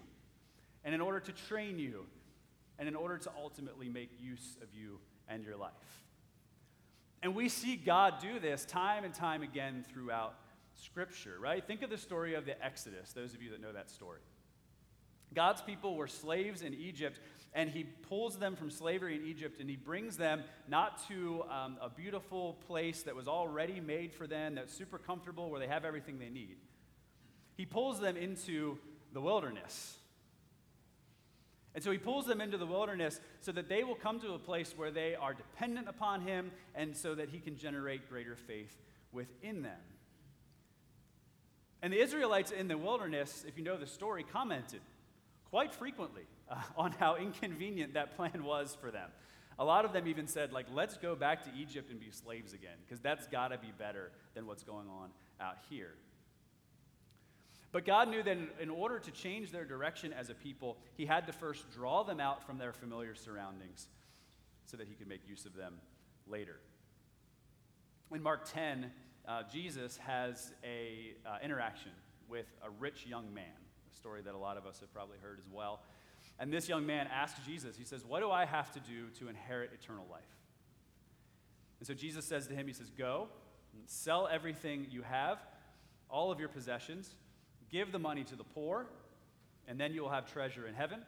and 0.84 0.94
in 0.94 1.00
order 1.00 1.20
to 1.20 1.32
train 1.32 1.78
you, 1.78 2.06
and 2.78 2.88
in 2.88 2.94
order 2.96 3.18
to 3.18 3.30
ultimately 3.40 3.88
make 3.88 4.10
use 4.20 4.56
of 4.62 4.68
you 4.74 4.98
and 5.28 5.44
your 5.44 5.56
life. 5.56 5.72
And 7.22 7.34
we 7.34 7.48
see 7.48 7.76
God 7.76 8.14
do 8.20 8.38
this 8.38 8.64
time 8.64 9.04
and 9.04 9.14
time 9.14 9.42
again 9.42 9.84
throughout 9.90 10.34
Scripture, 10.74 11.36
right? 11.40 11.64
Think 11.66 11.82
of 11.82 11.90
the 11.90 11.96
story 11.96 12.34
of 12.34 12.44
the 12.44 12.62
Exodus, 12.62 13.12
those 13.12 13.34
of 13.34 13.42
you 13.42 13.50
that 13.50 13.60
know 13.60 13.72
that 13.72 13.90
story. 13.90 14.20
God's 15.32 15.62
people 15.62 15.96
were 15.96 16.06
slaves 16.06 16.62
in 16.62 16.74
Egypt, 16.74 17.18
and 17.54 17.70
he 17.70 17.84
pulls 17.84 18.36
them 18.36 18.56
from 18.56 18.70
slavery 18.70 19.14
in 19.14 19.24
Egypt 19.24 19.60
and 19.60 19.70
he 19.70 19.76
brings 19.76 20.16
them 20.16 20.42
not 20.68 21.06
to 21.08 21.44
um, 21.48 21.78
a 21.80 21.88
beautiful 21.88 22.54
place 22.66 23.02
that 23.02 23.14
was 23.14 23.28
already 23.28 23.80
made 23.80 24.12
for 24.12 24.26
them, 24.26 24.56
that's 24.56 24.74
super 24.74 24.98
comfortable, 24.98 25.50
where 25.50 25.60
they 25.60 25.68
have 25.68 25.84
everything 25.84 26.18
they 26.18 26.28
need. 26.28 26.56
He 27.56 27.64
pulls 27.64 28.00
them 28.00 28.16
into 28.16 28.78
the 29.12 29.20
wilderness. 29.20 29.98
And 31.74 31.82
so 31.82 31.90
he 31.90 31.98
pulls 31.98 32.26
them 32.26 32.40
into 32.40 32.56
the 32.56 32.66
wilderness 32.66 33.20
so 33.40 33.50
that 33.52 33.68
they 33.68 33.82
will 33.82 33.96
come 33.96 34.20
to 34.20 34.34
a 34.34 34.38
place 34.38 34.74
where 34.76 34.92
they 34.92 35.16
are 35.16 35.34
dependent 35.34 35.88
upon 35.88 36.20
him 36.20 36.52
and 36.74 36.96
so 36.96 37.14
that 37.14 37.30
he 37.30 37.40
can 37.40 37.56
generate 37.56 38.08
greater 38.08 38.36
faith 38.36 38.76
within 39.10 39.62
them. 39.62 39.80
And 41.82 41.92
the 41.92 42.00
Israelites 42.00 42.50
in 42.50 42.68
the 42.68 42.78
wilderness, 42.78 43.44
if 43.46 43.58
you 43.58 43.64
know 43.64 43.76
the 43.76 43.86
story, 43.86 44.24
commented 44.24 44.80
quite 45.50 45.74
frequently 45.74 46.22
uh, 46.48 46.56
on 46.76 46.92
how 46.92 47.16
inconvenient 47.16 47.94
that 47.94 48.16
plan 48.16 48.44
was 48.44 48.76
for 48.80 48.90
them. 48.90 49.10
A 49.58 49.64
lot 49.64 49.84
of 49.84 49.92
them 49.92 50.08
even 50.08 50.26
said, 50.26 50.52
like, 50.52 50.66
let's 50.72 50.96
go 50.96 51.14
back 51.14 51.44
to 51.44 51.50
Egypt 51.56 51.90
and 51.90 52.00
be 52.00 52.10
slaves 52.10 52.52
again, 52.52 52.76
because 52.84 53.00
that's 53.00 53.26
got 53.28 53.48
to 53.48 53.58
be 53.58 53.72
better 53.78 54.10
than 54.34 54.46
what's 54.46 54.64
going 54.64 54.88
on 54.88 55.10
out 55.40 55.58
here. 55.68 55.94
But 57.74 57.84
God 57.84 58.08
knew 58.08 58.22
that 58.22 58.38
in 58.60 58.70
order 58.70 59.00
to 59.00 59.10
change 59.10 59.50
their 59.50 59.64
direction 59.64 60.12
as 60.12 60.30
a 60.30 60.34
people, 60.34 60.78
He 60.96 61.06
had 61.06 61.26
to 61.26 61.32
first 61.32 61.68
draw 61.72 62.04
them 62.04 62.20
out 62.20 62.46
from 62.46 62.56
their 62.56 62.72
familiar 62.72 63.16
surroundings 63.16 63.88
so 64.64 64.76
that 64.76 64.86
He 64.86 64.94
could 64.94 65.08
make 65.08 65.28
use 65.28 65.44
of 65.44 65.56
them 65.56 65.74
later. 66.28 66.60
In 68.12 68.22
Mark 68.22 68.48
10, 68.48 68.92
uh, 69.26 69.42
Jesus 69.52 69.96
has 69.96 70.52
an 70.62 71.16
uh, 71.26 71.38
interaction 71.42 71.90
with 72.28 72.46
a 72.64 72.70
rich 72.70 73.06
young 73.08 73.34
man, 73.34 73.58
a 73.92 73.96
story 73.96 74.22
that 74.22 74.34
a 74.34 74.38
lot 74.38 74.56
of 74.56 74.66
us 74.66 74.78
have 74.78 74.94
probably 74.94 75.18
heard 75.20 75.40
as 75.40 75.48
well. 75.52 75.80
And 76.38 76.52
this 76.52 76.68
young 76.68 76.86
man 76.86 77.08
asks 77.12 77.40
Jesus, 77.44 77.76
he 77.76 77.82
says, 77.82 78.04
What 78.04 78.20
do 78.20 78.30
I 78.30 78.44
have 78.44 78.70
to 78.74 78.78
do 78.78 79.08
to 79.18 79.26
inherit 79.26 79.72
eternal 79.74 80.06
life? 80.08 80.22
And 81.80 81.88
so 81.88 81.92
Jesus 81.92 82.24
says 82.24 82.46
to 82.46 82.54
him, 82.54 82.68
He 82.68 82.72
says, 82.72 82.90
Go, 82.96 83.30
sell 83.86 84.28
everything 84.30 84.86
you 84.90 85.02
have, 85.02 85.40
all 86.08 86.30
of 86.30 86.38
your 86.38 86.48
possessions 86.48 87.16
Give 87.70 87.90
the 87.92 87.98
money 87.98 88.24
to 88.24 88.36
the 88.36 88.44
poor, 88.44 88.86
and 89.66 89.80
then 89.80 89.92
you 89.92 90.02
will 90.02 90.10
have 90.10 90.30
treasure 90.30 90.66
in 90.66 90.74
heaven. 90.74 91.00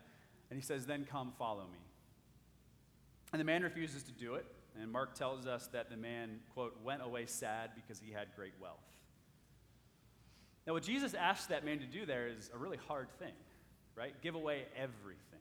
And 0.50 0.58
he 0.58 0.64
says, 0.64 0.86
Then 0.86 1.06
come 1.10 1.32
follow 1.38 1.64
me. 1.64 1.78
And 3.32 3.40
the 3.40 3.44
man 3.44 3.62
refuses 3.62 4.02
to 4.04 4.12
do 4.12 4.34
it. 4.34 4.46
And 4.80 4.92
Mark 4.92 5.14
tells 5.14 5.46
us 5.46 5.68
that 5.68 5.90
the 5.90 5.96
man, 5.96 6.40
quote, 6.54 6.76
went 6.84 7.02
away 7.02 7.26
sad 7.26 7.70
because 7.74 7.98
he 7.98 8.12
had 8.12 8.28
great 8.36 8.52
wealth. 8.60 8.76
Now, 10.66 10.74
what 10.74 10.82
Jesus 10.82 11.14
asks 11.14 11.46
that 11.46 11.64
man 11.64 11.78
to 11.78 11.86
do 11.86 12.04
there 12.04 12.28
is 12.28 12.50
a 12.52 12.58
really 12.58 12.78
hard 12.88 13.08
thing, 13.18 13.32
right? 13.94 14.14
Give 14.20 14.34
away 14.34 14.64
everything 14.76 15.40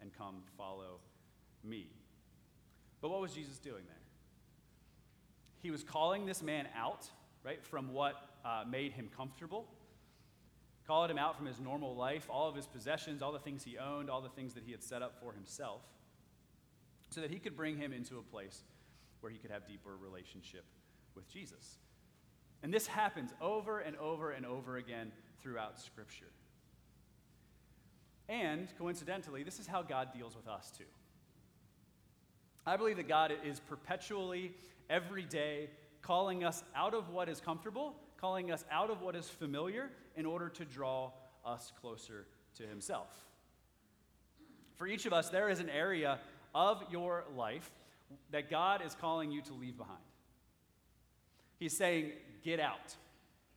and 0.00 0.10
come 0.16 0.42
follow 0.56 0.98
me. 1.62 1.86
But 3.00 3.10
what 3.10 3.20
was 3.20 3.32
Jesus 3.32 3.58
doing 3.58 3.84
there? 3.86 3.96
He 5.62 5.70
was 5.70 5.84
calling 5.84 6.26
this 6.26 6.42
man 6.42 6.66
out, 6.76 7.06
right, 7.44 7.62
from 7.64 7.92
what 7.92 8.14
uh, 8.44 8.64
made 8.68 8.92
him 8.92 9.08
comfortable 9.16 9.66
called 10.92 11.10
him 11.10 11.16
out 11.16 11.34
from 11.34 11.46
his 11.46 11.58
normal 11.58 11.96
life, 11.96 12.26
all 12.28 12.50
of 12.50 12.54
his 12.54 12.66
possessions, 12.66 13.22
all 13.22 13.32
the 13.32 13.38
things 13.38 13.64
he 13.64 13.78
owned, 13.78 14.10
all 14.10 14.20
the 14.20 14.28
things 14.28 14.52
that 14.52 14.62
he 14.62 14.72
had 14.72 14.82
set 14.82 15.00
up 15.00 15.18
for 15.22 15.32
himself, 15.32 15.80
so 17.08 17.22
that 17.22 17.30
he 17.30 17.38
could 17.38 17.56
bring 17.56 17.78
him 17.78 17.94
into 17.94 18.18
a 18.18 18.22
place 18.22 18.62
where 19.20 19.32
he 19.32 19.38
could 19.38 19.50
have 19.50 19.66
deeper 19.66 19.96
relationship 19.96 20.66
with 21.14 21.26
Jesus. 21.32 21.78
And 22.62 22.74
this 22.74 22.86
happens 22.86 23.30
over 23.40 23.78
and 23.78 23.96
over 23.96 24.32
and 24.32 24.44
over 24.44 24.76
again 24.76 25.12
throughout 25.42 25.80
Scripture. 25.80 26.30
And 28.28 28.68
coincidentally, 28.76 29.44
this 29.44 29.60
is 29.60 29.66
how 29.66 29.80
God 29.80 30.08
deals 30.14 30.36
with 30.36 30.46
us 30.46 30.70
too. 30.76 30.84
I 32.66 32.76
believe 32.76 32.98
that 32.98 33.08
God 33.08 33.32
is 33.46 33.60
perpetually, 33.60 34.52
every 34.90 35.24
day, 35.24 35.70
calling 36.02 36.44
us 36.44 36.62
out 36.76 36.92
of 36.92 37.08
what 37.08 37.30
is 37.30 37.40
comfortable, 37.40 37.94
calling 38.20 38.52
us 38.52 38.62
out 38.70 38.90
of 38.90 39.00
what 39.00 39.16
is 39.16 39.26
familiar 39.26 39.88
in 40.16 40.26
order 40.26 40.48
to 40.48 40.64
draw 40.64 41.12
us 41.44 41.72
closer 41.80 42.26
to 42.56 42.66
Himself. 42.66 43.08
For 44.76 44.86
each 44.86 45.06
of 45.06 45.12
us, 45.12 45.28
there 45.28 45.48
is 45.48 45.60
an 45.60 45.70
area 45.70 46.18
of 46.54 46.82
your 46.90 47.24
life 47.36 47.70
that 48.30 48.50
God 48.50 48.82
is 48.84 48.94
calling 48.94 49.30
you 49.30 49.42
to 49.42 49.54
leave 49.54 49.76
behind. 49.76 49.98
He's 51.58 51.76
saying, 51.76 52.12
get 52.42 52.60
out 52.60 52.96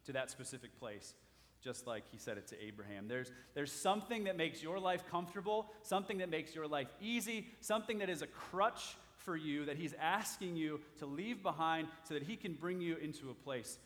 to 0.05 0.13
that 0.13 0.29
specific 0.29 0.79
place, 0.79 1.15
just 1.63 1.87
like 1.87 2.03
he 2.11 2.17
said 2.17 2.37
it 2.37 2.47
to 2.47 2.63
Abraham. 2.63 3.07
There's, 3.07 3.31
there's 3.55 3.71
something 3.71 4.25
that 4.25 4.37
makes 4.37 4.61
your 4.61 4.79
life 4.79 5.03
comfortable, 5.09 5.71
something 5.81 6.19
that 6.19 6.29
makes 6.29 6.53
your 6.53 6.67
life 6.67 6.87
easy, 7.01 7.47
something 7.61 7.97
that 7.99 8.09
is 8.09 8.21
a 8.21 8.27
crutch 8.27 8.95
for 9.17 9.35
you 9.35 9.65
that 9.65 9.77
he's 9.77 9.95
asking 9.99 10.55
you 10.55 10.79
to 10.99 11.07
leave 11.07 11.41
behind 11.41 11.87
so 12.03 12.13
that 12.13 12.23
he 12.23 12.35
can 12.35 12.53
bring 12.53 12.79
you 12.79 12.95
into 12.97 13.31
a 13.31 13.33
place 13.33 13.79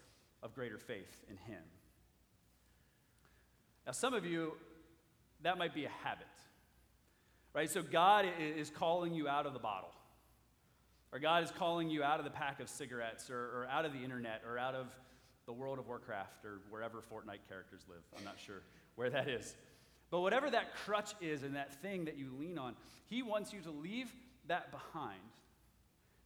of 0.43 0.53
greater 0.53 0.77
faith 0.77 1.23
in 1.29 1.37
him. 1.37 1.61
Now, 3.89 3.93
some 3.93 4.13
of 4.13 4.23
you, 4.23 4.53
that 5.41 5.57
might 5.57 5.73
be 5.73 5.85
a 5.85 5.91
habit, 6.03 6.27
right? 7.55 7.67
So, 7.67 7.81
God 7.81 8.27
is 8.39 8.69
calling 8.69 9.15
you 9.15 9.27
out 9.27 9.47
of 9.47 9.53
the 9.53 9.59
bottle. 9.59 9.89
Or 11.11 11.17
God 11.17 11.43
is 11.43 11.49
calling 11.49 11.89
you 11.89 12.03
out 12.03 12.19
of 12.19 12.23
the 12.23 12.29
pack 12.29 12.59
of 12.59 12.69
cigarettes, 12.69 13.31
or, 13.31 13.39
or 13.39 13.67
out 13.67 13.85
of 13.85 13.93
the 13.93 14.03
internet, 14.03 14.43
or 14.47 14.59
out 14.59 14.75
of 14.75 14.95
the 15.47 15.53
world 15.53 15.79
of 15.79 15.87
Warcraft, 15.87 16.45
or 16.45 16.59
wherever 16.69 16.97
Fortnite 16.97 17.47
characters 17.47 17.81
live. 17.89 18.03
I'm 18.15 18.23
not 18.23 18.39
sure 18.39 18.61
where 18.93 19.09
that 19.09 19.27
is. 19.27 19.55
But 20.11 20.19
whatever 20.19 20.51
that 20.51 20.75
crutch 20.85 21.15
is 21.19 21.41
and 21.41 21.55
that 21.55 21.81
thing 21.81 22.05
that 22.05 22.15
you 22.15 22.29
lean 22.39 22.59
on, 22.59 22.75
He 23.07 23.23
wants 23.23 23.53
you 23.53 23.61
to 23.61 23.71
leave 23.71 24.13
that 24.45 24.69
behind 24.69 25.17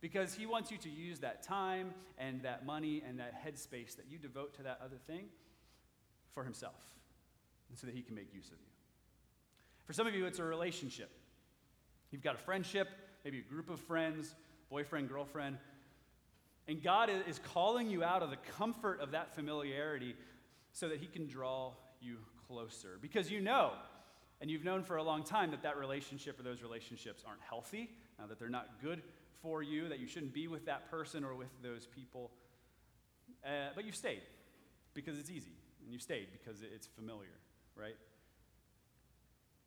because 0.02 0.34
He 0.34 0.46
wants 0.46 0.70
you 0.70 0.78
to 0.80 0.90
use 0.90 1.20
that 1.20 1.44
time 1.44 1.94
and 2.18 2.42
that 2.42 2.66
money 2.66 3.02
and 3.08 3.20
that 3.20 3.36
headspace 3.42 3.96
that 3.96 4.08
you 4.10 4.18
devote 4.18 4.54
to 4.56 4.64
that 4.64 4.82
other 4.84 4.98
thing 5.08 5.28
for 6.34 6.44
Himself 6.44 6.76
and 7.74 7.80
so 7.80 7.88
that 7.88 7.96
He 7.96 8.04
can 8.04 8.14
make 8.14 8.32
use 8.32 8.46
of 8.46 8.60
you. 8.60 8.72
For 9.86 9.94
some 9.94 10.06
of 10.06 10.14
you, 10.14 10.28
it's 10.28 10.38
a 10.38 10.44
relationship. 10.44 11.10
You've 12.12 12.22
got 12.22 12.36
a 12.36 12.38
friendship, 12.38 12.88
maybe 13.26 13.40
a 13.40 13.52
group 13.52 13.72
of 13.72 13.80
friends, 13.80 14.36
boyfriend, 14.70 15.10
girlfriend. 15.10 15.58
And 16.68 16.84
God 16.84 17.10
is 17.28 17.40
calling 17.52 17.90
you 17.90 18.04
out 18.04 18.22
of 18.22 18.30
the 18.30 18.38
comfort 18.58 19.02
of 19.02 19.10
that 19.12 19.34
familiarity 19.34 20.16
so 20.72 20.88
that 20.88 21.00
He 21.00 21.08
can 21.08 21.26
draw 21.26 21.72
you 22.00 22.18
closer. 22.48 23.00
Because 23.02 23.32
you 23.32 23.42
know, 23.42 23.72
and 24.40 24.52
you've 24.52 24.64
known 24.64 24.84
for 24.84 24.98
a 24.98 25.04
long 25.04 25.24
time, 25.24 25.50
that 25.50 25.64
that 25.64 25.76
relationship 25.76 26.40
or 26.40 26.44
those 26.44 26.62
relationships 26.62 27.24
aren't 27.28 27.42
healthy, 27.42 27.90
uh, 28.20 28.28
that 28.28 28.38
they're 28.38 28.50
not 28.50 28.70
good 28.84 29.02
for 29.42 29.64
you, 29.64 29.90
that 29.90 30.00
you 30.00 30.06
shouldn't 30.06 30.36
be 30.36 30.48
with 30.48 30.68
that 30.68 30.92
person 30.92 31.24
or 31.24 31.34
with 31.34 31.50
those 31.64 31.88
people. 31.88 32.30
Uh, 33.44 33.70
but 33.74 33.84
you've 33.84 33.96
stayed 33.96 34.22
because 34.94 35.18
it's 35.18 35.32
easy, 35.32 35.58
and 35.84 35.92
you've 35.92 36.04
stayed 36.04 36.28
because 36.32 36.62
it's 36.62 36.86
familiar, 36.86 37.34
right? 37.76 37.96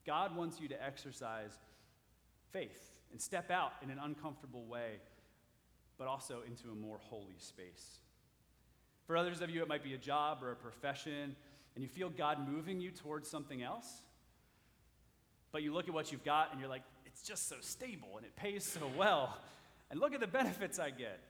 God 0.06 0.36
wants 0.36 0.60
you 0.60 0.68
to 0.68 0.84
exercise 0.84 1.52
faith 2.52 2.92
and 3.10 3.20
step 3.20 3.50
out 3.50 3.72
in 3.82 3.90
an 3.90 3.98
uncomfortable 3.98 4.64
way, 4.64 5.00
but 5.98 6.06
also 6.06 6.42
into 6.46 6.70
a 6.70 6.74
more 6.74 6.98
holy 6.98 7.38
space. 7.38 7.98
For 9.06 9.16
others 9.16 9.40
of 9.40 9.50
you, 9.50 9.62
it 9.62 9.68
might 9.68 9.84
be 9.84 9.94
a 9.94 9.98
job 9.98 10.42
or 10.42 10.52
a 10.52 10.56
profession, 10.56 11.36
and 11.74 11.82
you 11.82 11.88
feel 11.88 12.08
God 12.08 12.48
moving 12.48 12.80
you 12.80 12.90
towards 12.90 13.28
something 13.28 13.62
else. 13.62 14.02
But 15.52 15.62
you 15.62 15.72
look 15.72 15.88
at 15.88 15.94
what 15.94 16.12
you've 16.12 16.24
got 16.24 16.50
and 16.52 16.60
you're 16.60 16.68
like, 16.68 16.82
it's 17.04 17.22
just 17.22 17.48
so 17.48 17.56
stable 17.60 18.16
and 18.16 18.26
it 18.26 18.36
pays 18.36 18.64
so 18.64 18.90
well. 18.96 19.38
And 19.90 20.00
look 20.00 20.12
at 20.12 20.20
the 20.20 20.26
benefits 20.26 20.78
I 20.78 20.90
get. 20.90 21.20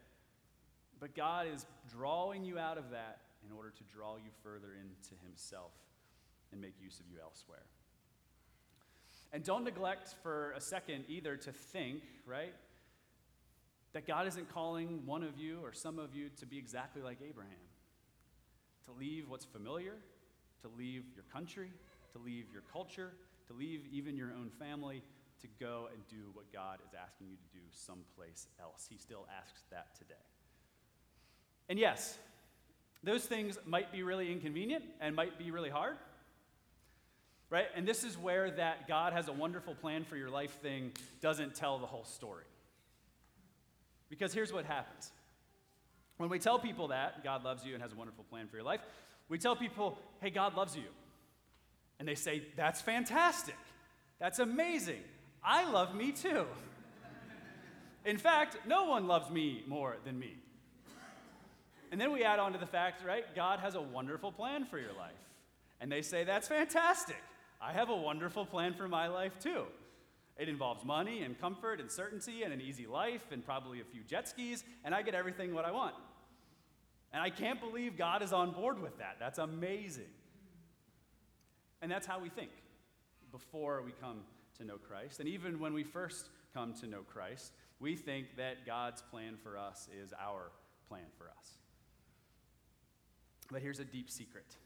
But 0.98 1.14
God 1.14 1.46
is 1.52 1.66
drawing 1.90 2.44
you 2.44 2.58
out 2.58 2.78
of 2.78 2.90
that 2.90 3.18
in 3.46 3.54
order 3.54 3.70
to 3.70 3.84
draw 3.94 4.16
you 4.16 4.30
further 4.42 4.68
into 4.72 5.14
Himself 5.22 5.72
and 6.56 6.62
make 6.62 6.74
use 6.80 6.98
of 6.98 7.06
you 7.12 7.18
elsewhere. 7.22 7.66
And 9.32 9.44
don't 9.44 9.64
neglect 9.64 10.14
for 10.22 10.52
a 10.52 10.60
second 10.60 11.04
either 11.08 11.36
to 11.36 11.52
think, 11.52 12.02
right, 12.24 12.54
that 13.92 14.06
God 14.06 14.26
isn't 14.26 14.52
calling 14.52 15.04
one 15.04 15.22
of 15.22 15.36
you 15.38 15.58
or 15.62 15.74
some 15.74 15.98
of 15.98 16.14
you 16.14 16.30
to 16.40 16.46
be 16.46 16.56
exactly 16.56 17.02
like 17.02 17.18
Abraham. 17.26 17.52
To 18.86 18.92
leave 18.92 19.28
what's 19.28 19.44
familiar, 19.44 19.94
to 20.62 20.68
leave 20.78 21.04
your 21.14 21.24
country, 21.30 21.70
to 22.12 22.18
leave 22.18 22.46
your 22.52 22.62
culture, 22.72 23.12
to 23.48 23.52
leave 23.52 23.82
even 23.92 24.16
your 24.16 24.32
own 24.32 24.50
family, 24.58 25.02
to 25.42 25.48
go 25.60 25.88
and 25.92 26.02
do 26.08 26.30
what 26.32 26.50
God 26.52 26.78
is 26.86 26.94
asking 26.98 27.28
you 27.28 27.36
to 27.36 27.58
do 27.58 27.64
someplace 27.70 28.46
else. 28.58 28.86
He 28.88 28.96
still 28.96 29.26
asks 29.38 29.64
that 29.70 29.94
today. 29.98 30.14
And 31.68 31.78
yes, 31.78 32.16
those 33.02 33.24
things 33.24 33.58
might 33.66 33.92
be 33.92 34.02
really 34.02 34.32
inconvenient 34.32 34.84
and 35.00 35.14
might 35.14 35.38
be 35.38 35.50
really 35.50 35.70
hard. 35.70 35.96
Right? 37.48 37.66
And 37.76 37.86
this 37.86 38.02
is 38.02 38.18
where 38.18 38.50
that 38.50 38.88
God 38.88 39.12
has 39.12 39.28
a 39.28 39.32
wonderful 39.32 39.74
plan 39.74 40.04
for 40.04 40.16
your 40.16 40.30
life 40.30 40.60
thing 40.60 40.92
doesn't 41.20 41.54
tell 41.54 41.78
the 41.78 41.86
whole 41.86 42.04
story. 42.04 42.44
Because 44.08 44.32
here's 44.32 44.52
what 44.52 44.64
happens. 44.64 45.12
When 46.16 46.28
we 46.28 46.38
tell 46.38 46.58
people 46.58 46.88
that 46.88 47.22
God 47.22 47.44
loves 47.44 47.64
you 47.64 47.74
and 47.74 47.82
has 47.82 47.92
a 47.92 47.96
wonderful 47.96 48.24
plan 48.24 48.48
for 48.48 48.56
your 48.56 48.64
life, 48.64 48.80
we 49.28 49.38
tell 49.38 49.54
people, 49.54 49.98
hey, 50.20 50.30
God 50.30 50.56
loves 50.56 50.76
you. 50.76 50.84
And 51.98 52.08
they 52.08 52.14
say, 52.14 52.42
that's 52.56 52.80
fantastic. 52.80 53.56
That's 54.18 54.38
amazing. 54.38 55.02
I 55.42 55.70
love 55.70 55.94
me 55.94 56.12
too. 56.12 56.46
In 58.04 58.18
fact, 58.18 58.56
no 58.66 58.84
one 58.84 59.06
loves 59.06 59.30
me 59.30 59.62
more 59.66 59.96
than 60.04 60.18
me. 60.18 60.36
And 61.92 62.00
then 62.00 62.12
we 62.12 62.24
add 62.24 62.38
on 62.38 62.52
to 62.52 62.58
the 62.58 62.66
fact, 62.66 63.04
right? 63.04 63.24
God 63.34 63.60
has 63.60 63.74
a 63.74 63.80
wonderful 63.80 64.32
plan 64.32 64.64
for 64.64 64.78
your 64.78 64.92
life. 64.92 65.12
And 65.80 65.90
they 65.90 66.02
say, 66.02 66.24
that's 66.24 66.48
fantastic. 66.48 67.22
I 67.60 67.72
have 67.72 67.88
a 67.88 67.96
wonderful 67.96 68.44
plan 68.44 68.74
for 68.74 68.88
my 68.88 69.08
life 69.08 69.38
too. 69.40 69.64
It 70.38 70.48
involves 70.48 70.84
money 70.84 71.22
and 71.22 71.38
comfort 71.40 71.80
and 71.80 71.90
certainty 71.90 72.42
and 72.42 72.52
an 72.52 72.60
easy 72.60 72.86
life 72.86 73.22
and 73.32 73.44
probably 73.44 73.80
a 73.80 73.84
few 73.84 74.02
jet 74.02 74.28
skis, 74.28 74.64
and 74.84 74.94
I 74.94 75.02
get 75.02 75.14
everything 75.14 75.54
what 75.54 75.64
I 75.64 75.70
want. 75.70 75.94
And 77.12 77.22
I 77.22 77.30
can't 77.30 77.60
believe 77.60 77.96
God 77.96 78.22
is 78.22 78.32
on 78.32 78.52
board 78.52 78.80
with 78.80 78.98
that. 78.98 79.16
That's 79.18 79.38
amazing. 79.38 80.04
And 81.80 81.90
that's 81.90 82.06
how 82.06 82.18
we 82.18 82.28
think 82.28 82.50
before 83.32 83.82
we 83.82 83.92
come 83.92 84.20
to 84.58 84.64
know 84.64 84.76
Christ. 84.76 85.20
And 85.20 85.28
even 85.28 85.58
when 85.58 85.72
we 85.72 85.84
first 85.84 86.28
come 86.52 86.74
to 86.80 86.86
know 86.86 87.00
Christ, 87.12 87.52
we 87.80 87.96
think 87.96 88.36
that 88.36 88.66
God's 88.66 89.02
plan 89.02 89.36
for 89.42 89.56
us 89.56 89.88
is 90.02 90.12
our 90.20 90.50
plan 90.88 91.04
for 91.16 91.24
us. 91.24 91.58
But 93.50 93.62
here's 93.62 93.78
a 93.78 93.84
deep 93.84 94.10
secret 94.10 94.56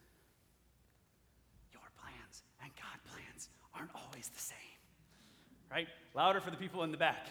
your 1.72 1.82
plans 2.00 2.42
and 2.62 2.70
God's 2.76 3.02
plans 3.12 3.48
aren't 3.80 3.90
always 3.94 4.28
the 4.28 4.40
same. 4.40 4.56
Right? 5.70 5.88
Louder 6.14 6.40
for 6.40 6.50
the 6.50 6.56
people 6.56 6.82
in 6.82 6.90
the 6.90 6.96
back. 6.96 7.28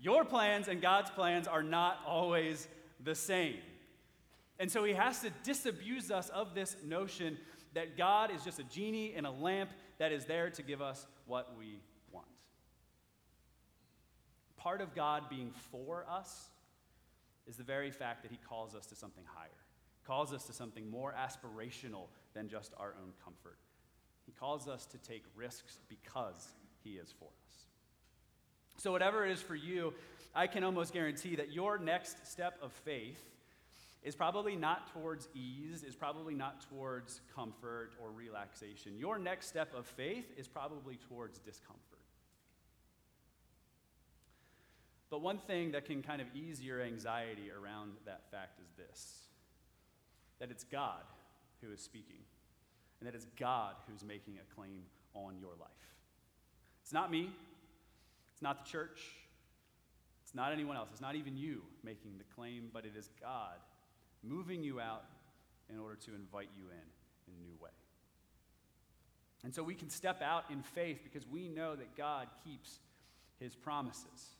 Your 0.00 0.24
plans 0.24 0.68
and 0.68 0.80
God's 0.80 1.10
plans 1.10 1.46
are 1.46 1.62
not 1.62 1.98
always 2.06 2.66
the 3.02 3.14
same. 3.14 3.56
And 4.58 4.70
so 4.70 4.84
he 4.84 4.94
has 4.94 5.20
to 5.20 5.30
disabuse 5.44 6.10
us 6.10 6.28
of 6.30 6.54
this 6.54 6.76
notion 6.84 7.36
that 7.74 7.96
God 7.96 8.30
is 8.34 8.44
just 8.44 8.58
a 8.58 8.64
genie 8.64 9.14
in 9.14 9.24
a 9.24 9.30
lamp 9.30 9.70
that 9.98 10.12
is 10.12 10.24
there 10.24 10.50
to 10.50 10.62
give 10.62 10.82
us 10.82 11.06
what 11.26 11.56
we 11.58 11.80
want. 12.10 12.26
Part 14.56 14.80
of 14.80 14.94
God 14.94 15.24
being 15.28 15.52
for 15.70 16.04
us 16.08 16.48
is 17.46 17.56
the 17.56 17.64
very 17.64 17.90
fact 17.90 18.22
that 18.22 18.30
he 18.30 18.38
calls 18.48 18.74
us 18.74 18.86
to 18.86 18.94
something 18.94 19.24
higher, 19.26 19.48
calls 20.06 20.32
us 20.32 20.44
to 20.44 20.52
something 20.52 20.88
more 20.88 21.14
aspirational 21.18 22.06
than 22.34 22.48
just 22.48 22.72
our 22.78 22.94
own 23.02 23.12
comfort. 23.24 23.58
He 24.26 24.32
calls 24.32 24.68
us 24.68 24.86
to 24.86 24.98
take 24.98 25.24
risks 25.34 25.78
because 25.88 26.48
he 26.82 26.92
is 26.92 27.12
for 27.18 27.28
us. 27.44 27.66
So, 28.76 28.92
whatever 28.92 29.26
it 29.26 29.32
is 29.32 29.42
for 29.42 29.54
you, 29.54 29.94
I 30.34 30.46
can 30.46 30.64
almost 30.64 30.92
guarantee 30.92 31.36
that 31.36 31.52
your 31.52 31.78
next 31.78 32.26
step 32.26 32.58
of 32.62 32.72
faith 32.72 33.22
is 34.02 34.16
probably 34.16 34.56
not 34.56 34.92
towards 34.92 35.28
ease, 35.34 35.84
is 35.84 35.94
probably 35.94 36.34
not 36.34 36.68
towards 36.68 37.20
comfort 37.34 37.92
or 38.02 38.10
relaxation. 38.10 38.98
Your 38.98 39.18
next 39.18 39.46
step 39.46 39.72
of 39.76 39.86
faith 39.86 40.26
is 40.36 40.48
probably 40.48 40.98
towards 41.08 41.38
discomfort. 41.38 41.82
But 45.10 45.20
one 45.20 45.38
thing 45.38 45.72
that 45.72 45.84
can 45.84 46.02
kind 46.02 46.22
of 46.22 46.26
ease 46.34 46.62
your 46.62 46.80
anxiety 46.80 47.50
around 47.50 47.92
that 48.06 48.30
fact 48.30 48.58
is 48.60 48.72
this 48.76 49.18
that 50.40 50.50
it's 50.50 50.64
God 50.64 51.02
who 51.60 51.70
is 51.70 51.80
speaking, 51.80 52.16
and 53.02 53.08
that 53.08 53.16
it's 53.16 53.26
God 53.36 53.74
who's 53.90 54.04
making 54.04 54.34
a 54.38 54.54
claim 54.54 54.84
on 55.12 55.34
your 55.40 55.50
life. 55.58 55.70
It's 56.84 56.92
not 56.92 57.10
me, 57.10 57.30
it's 58.32 58.42
not 58.42 58.64
the 58.64 58.70
church, 58.70 59.00
it's 60.22 60.36
not 60.36 60.52
anyone 60.52 60.76
else, 60.76 60.90
it's 60.92 61.00
not 61.00 61.16
even 61.16 61.36
you 61.36 61.62
making 61.82 62.12
the 62.18 62.24
claim, 62.36 62.68
but 62.72 62.84
it 62.84 62.92
is 62.96 63.10
God 63.20 63.56
moving 64.22 64.62
you 64.62 64.78
out 64.78 65.02
in 65.68 65.80
order 65.80 65.96
to 65.96 66.14
invite 66.14 66.50
you 66.56 66.66
in 66.66 67.32
in 67.34 67.40
a 67.40 67.42
new 67.42 67.56
way. 67.60 67.70
And 69.42 69.52
so 69.52 69.64
we 69.64 69.74
can 69.74 69.90
step 69.90 70.22
out 70.22 70.44
in 70.48 70.62
faith 70.62 71.00
because 71.02 71.26
we 71.28 71.48
know 71.48 71.74
that 71.74 71.96
God 71.96 72.28
keeps 72.44 72.78
his 73.40 73.56
promises. 73.56 74.36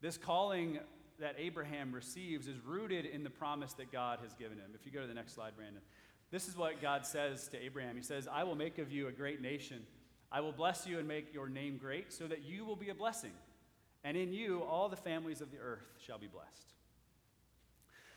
This 0.00 0.16
calling 0.16 0.78
that 1.18 1.34
Abraham 1.38 1.92
receives 1.92 2.46
is 2.46 2.60
rooted 2.64 3.04
in 3.04 3.24
the 3.24 3.30
promise 3.30 3.72
that 3.72 3.90
God 3.90 4.20
has 4.22 4.32
given 4.34 4.58
him. 4.58 4.70
If 4.78 4.86
you 4.86 4.92
go 4.92 5.00
to 5.00 5.08
the 5.08 5.14
next 5.14 5.34
slide, 5.34 5.56
Brandon. 5.56 5.82
This 6.30 6.48
is 6.48 6.56
what 6.56 6.82
God 6.82 7.06
says 7.06 7.48
to 7.48 7.64
Abraham. 7.64 7.96
He 7.96 8.02
says, 8.02 8.28
I 8.30 8.44
will 8.44 8.56
make 8.56 8.78
of 8.78 8.90
you 8.90 9.08
a 9.08 9.12
great 9.12 9.40
nation. 9.40 9.82
I 10.30 10.40
will 10.40 10.52
bless 10.52 10.86
you 10.86 10.98
and 10.98 11.06
make 11.06 11.32
your 11.32 11.48
name 11.48 11.78
great, 11.78 12.12
so 12.12 12.26
that 12.26 12.44
you 12.44 12.64
will 12.64 12.76
be 12.76 12.88
a 12.88 12.94
blessing. 12.94 13.32
And 14.02 14.16
in 14.16 14.32
you, 14.32 14.62
all 14.62 14.88
the 14.88 14.96
families 14.96 15.40
of 15.40 15.50
the 15.50 15.58
earth 15.58 15.86
shall 16.04 16.18
be 16.18 16.26
blessed. 16.26 16.72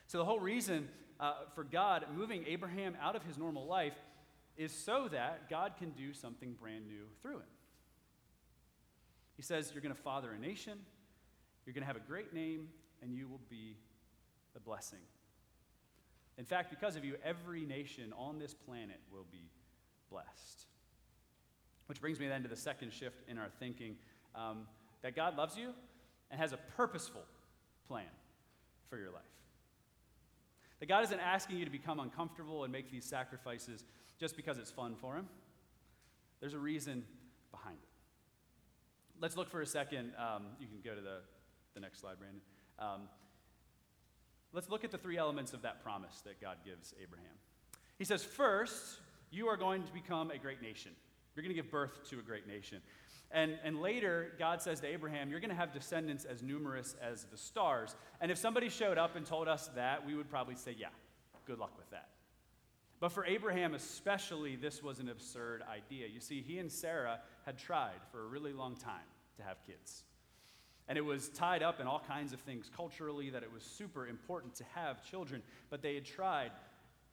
So, 0.08 0.18
the 0.18 0.26
whole 0.26 0.40
reason 0.40 0.90
uh, 1.20 1.34
for 1.54 1.64
God 1.64 2.06
moving 2.16 2.46
Abraham 2.48 2.98
out 3.02 3.16
of 3.16 3.24
his 3.24 3.38
normal 3.38 3.68
life 3.68 3.94
is 4.58 4.72
so 4.72 5.08
that 5.12 5.50
God 5.50 5.74
can 5.78 5.92
do 5.92 6.14
something 6.14 6.54
brand 6.60 6.88
new 6.88 7.06
through 7.22 7.38
him. 7.38 7.54
He 9.38 9.44
says, 9.44 9.72
You're 9.74 9.82
going 9.82 9.96
to 9.96 10.02
father 10.02 10.32
a 10.32 10.40
nation, 10.40 10.80
you're 11.66 11.74
going 11.74 11.84
to 11.84 11.88
have 11.88 11.96
a 11.96 12.08
great 12.08 12.34
name, 12.34 12.70
and 13.02 13.14
you 13.14 13.28
will 13.28 13.42
be 13.50 13.78
a 14.56 14.60
blessing. 14.60 15.00
In 16.40 16.46
fact, 16.46 16.70
because 16.70 16.96
of 16.96 17.04
you, 17.04 17.16
every 17.24 17.66
nation 17.66 18.14
on 18.18 18.40
this 18.40 18.54
planet 18.54 18.98
will 19.12 19.26
be 19.30 19.52
blessed. 20.10 20.68
Which 21.88 22.00
brings 22.00 22.18
me 22.18 22.30
then 22.30 22.44
to 22.44 22.48
the 22.48 22.56
second 22.56 22.94
shift 22.94 23.18
in 23.28 23.38
our 23.38 23.50
thinking 23.60 23.98
um, 24.34 24.66
that 25.02 25.18
God 25.18 25.36
loves 25.36 25.58
you 25.58 25.74
and 26.32 26.40
has 26.40 26.54
a 26.54 26.58
purposeful 26.78 27.24
plan 27.90 28.06
for 28.90 28.98
your 28.98 29.12
life. 29.12 29.22
That 30.80 30.88
God 30.88 31.04
isn't 31.04 31.20
asking 31.20 31.58
you 31.58 31.66
to 31.66 31.72
become 31.72 32.00
uncomfortable 32.00 32.64
and 32.64 32.72
make 32.72 32.90
these 32.90 33.04
sacrifices 33.04 33.84
just 34.18 34.38
because 34.38 34.58
it's 34.58 34.72
fun 34.72 34.96
for 34.96 35.16
Him. 35.16 35.28
There's 36.40 36.54
a 36.54 36.60
reason 36.60 37.04
behind 37.52 37.76
it. 37.84 39.22
Let's 39.22 39.36
look 39.36 39.50
for 39.50 39.62
a 39.62 39.66
second. 39.66 40.14
Um, 40.18 40.46
you 40.58 40.68
can 40.68 40.80
go 40.86 40.96
to 40.96 41.02
the, 41.02 41.18
the 41.74 41.82
next 41.82 42.00
slide, 42.00 42.18
Brandon. 42.18 42.42
Um, 42.80 43.10
let's 44.54 44.70
look 44.70 44.84
at 44.84 44.92
the 44.92 44.98
three 44.98 45.18
elements 45.18 45.54
of 45.54 45.62
that 45.62 45.84
promise 45.84 46.22
that 46.26 46.42
God 46.42 46.58
gives 46.66 46.94
Abraham. 47.02 47.28
He 47.98 48.06
says, 48.06 48.24
First, 48.24 49.00
you 49.32 49.48
are 49.48 49.58
going 49.58 49.84
to 49.84 49.94
become 49.94 50.32
a 50.32 50.38
great 50.38 50.62
nation. 50.62 50.92
You're 51.36 51.44
going 51.44 51.56
to 51.56 51.62
give 51.62 51.72
birth 51.72 52.10
to 52.10 52.20
a 52.20 52.22
great 52.22 52.48
nation. 52.48 52.82
And, 53.32 53.60
and 53.64 53.80
later, 53.80 54.34
God 54.40 54.62
says 54.62 54.80
to 54.82 54.88
Abraham, 54.88 55.30
You're 55.30 55.40
going 55.40 55.52
to 55.52 55.56
have 55.56 55.74
descendants 55.74 56.26
as 56.26 56.42
numerous 56.42 56.96
as 57.02 57.26
the 57.26 57.38
stars. 57.38 57.96
And 58.22 58.32
if 58.32 58.38
somebody 58.38 58.70
showed 58.70 58.98
up 58.98 59.16
and 59.16 59.26
told 59.26 59.48
us 59.48 59.70
that, 59.76 60.06
we 60.06 60.16
would 60.16 60.30
probably 60.30 60.56
say, 60.56 60.76
Yeah, 60.78 60.88
good 61.46 61.60
luck 61.60 61.78
with 61.78 61.90
that. 61.92 62.10
But 63.00 63.14
for 63.14 63.26
Abraham, 63.26 63.76
especially, 63.76 64.56
this 64.56 64.84
was 64.84 65.00
an 65.00 65.10
absurd 65.10 65.64
idea. 65.72 66.08
You 66.08 66.20
see, 66.20 66.42
he 66.42 66.58
and 66.60 66.72
Sarah 66.72 67.20
had 67.46 67.58
tried 67.58 68.02
for 68.12 68.24
a 68.24 68.28
really 68.28 68.52
long 68.52 68.76
time 68.76 69.08
to 69.38 69.44
have 69.44 69.58
kids. 69.66 70.04
And 70.90 70.98
it 70.98 71.06
was 71.06 71.30
tied 71.30 71.62
up 71.62 71.80
in 71.80 71.86
all 71.86 72.02
kinds 72.08 72.34
of 72.34 72.40
things 72.42 72.70
culturally 72.76 73.30
that 73.30 73.44
it 73.44 73.54
was 73.54 73.64
super 73.64 74.08
important 74.08 74.56
to 74.56 74.64
have 74.74 75.06
children. 75.06 75.44
But 75.70 75.84
they 75.84 75.94
had 75.94 76.04
tried 76.04 76.52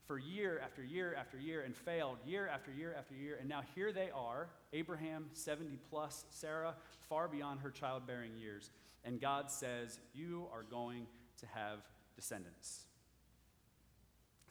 for 0.07 0.19
year 0.19 0.61
after 0.65 0.83
year 0.83 1.15
after 1.19 1.39
year 1.39 1.61
and 1.61 1.77
failed 1.77 2.17
year 2.25 2.49
after 2.49 2.71
year 2.71 2.95
after 2.97 3.15
year. 3.15 3.37
And 3.39 3.49
now 3.49 3.61
here 3.75 3.93
they 3.93 4.09
are 4.15 4.49
Abraham, 4.73 5.27
70 5.35 5.79
plus, 5.91 6.25
Sarah, 6.31 6.75
far 7.11 7.29
beyond 7.29 7.61
her 7.61 7.71
childbearing 7.71 8.37
years. 8.39 8.71
And 9.05 9.21
God 9.21 9.51
says, 9.51 10.01
You 10.15 10.47
are 10.55 10.63
going 10.63 11.07
to 11.41 11.47
have 11.55 11.81
descendants. 12.15 12.85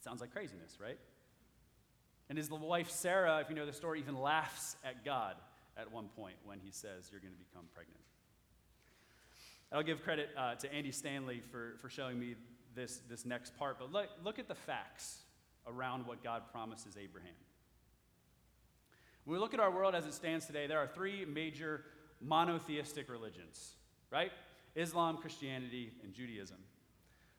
Sounds 0.01 0.21
like 0.21 0.31
craziness, 0.31 0.77
right? 0.79 0.99
And 2.29 2.37
his 2.37 2.51
wife 2.51 2.91
Sarah, 2.91 3.39
if 3.39 3.49
you 3.49 3.55
know 3.55 3.65
the 3.65 3.73
story, 3.73 3.99
even 3.99 4.15
laughs 4.15 4.75
at 4.83 5.03
God 5.03 5.35
at 5.77 5.91
one 5.91 6.09
point 6.15 6.35
when 6.43 6.59
he 6.59 6.69
says, 6.69 7.09
You're 7.11 7.21
going 7.21 7.33
to 7.33 7.39
become 7.39 7.65
pregnant. 7.73 8.01
I'll 9.75 9.83
give 9.83 10.01
credit 10.03 10.29
uh, 10.37 10.55
to 10.55 10.73
Andy 10.73 10.93
Stanley 10.93 11.43
for, 11.51 11.75
for 11.81 11.89
showing 11.89 12.17
me 12.17 12.35
this, 12.75 13.01
this 13.09 13.25
next 13.25 13.57
part, 13.57 13.77
but 13.77 13.91
look, 13.91 14.07
look 14.23 14.39
at 14.39 14.47
the 14.47 14.55
facts 14.55 15.17
around 15.67 16.05
what 16.07 16.23
God 16.23 16.43
promises 16.49 16.95
Abraham. 17.01 17.33
When 19.25 19.33
we 19.33 19.39
look 19.41 19.53
at 19.53 19.59
our 19.59 19.71
world 19.71 19.93
as 19.93 20.05
it 20.05 20.13
stands 20.13 20.45
today, 20.45 20.65
there 20.65 20.79
are 20.79 20.87
three 20.87 21.25
major 21.25 21.83
monotheistic 22.21 23.09
religions, 23.09 23.73
right? 24.11 24.31
Islam, 24.75 25.17
Christianity, 25.17 25.91
and 26.03 26.13
Judaism. 26.13 26.57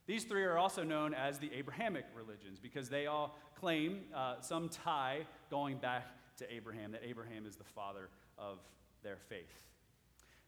These 0.07 0.25
three 0.25 0.45
are 0.45 0.59
also 0.59 0.83
known 0.85 1.15
as 1.15 1.39
the 1.39 1.51
Abrahamic 1.55 2.05
religions 2.15 2.59
because 2.61 2.91
they 2.91 3.07
all 3.07 3.39
claim 3.59 4.01
uh, 4.15 4.41
some 4.41 4.69
tie 4.69 5.21
going 5.51 5.79
back 5.79 6.05
to 6.37 6.53
Abraham, 6.53 6.93
that 6.93 7.03
Abraham 7.03 7.47
is 7.47 7.57
the 7.57 7.65
father 7.65 8.11
of 8.37 8.59
their 9.03 9.17
faith. 9.29 9.63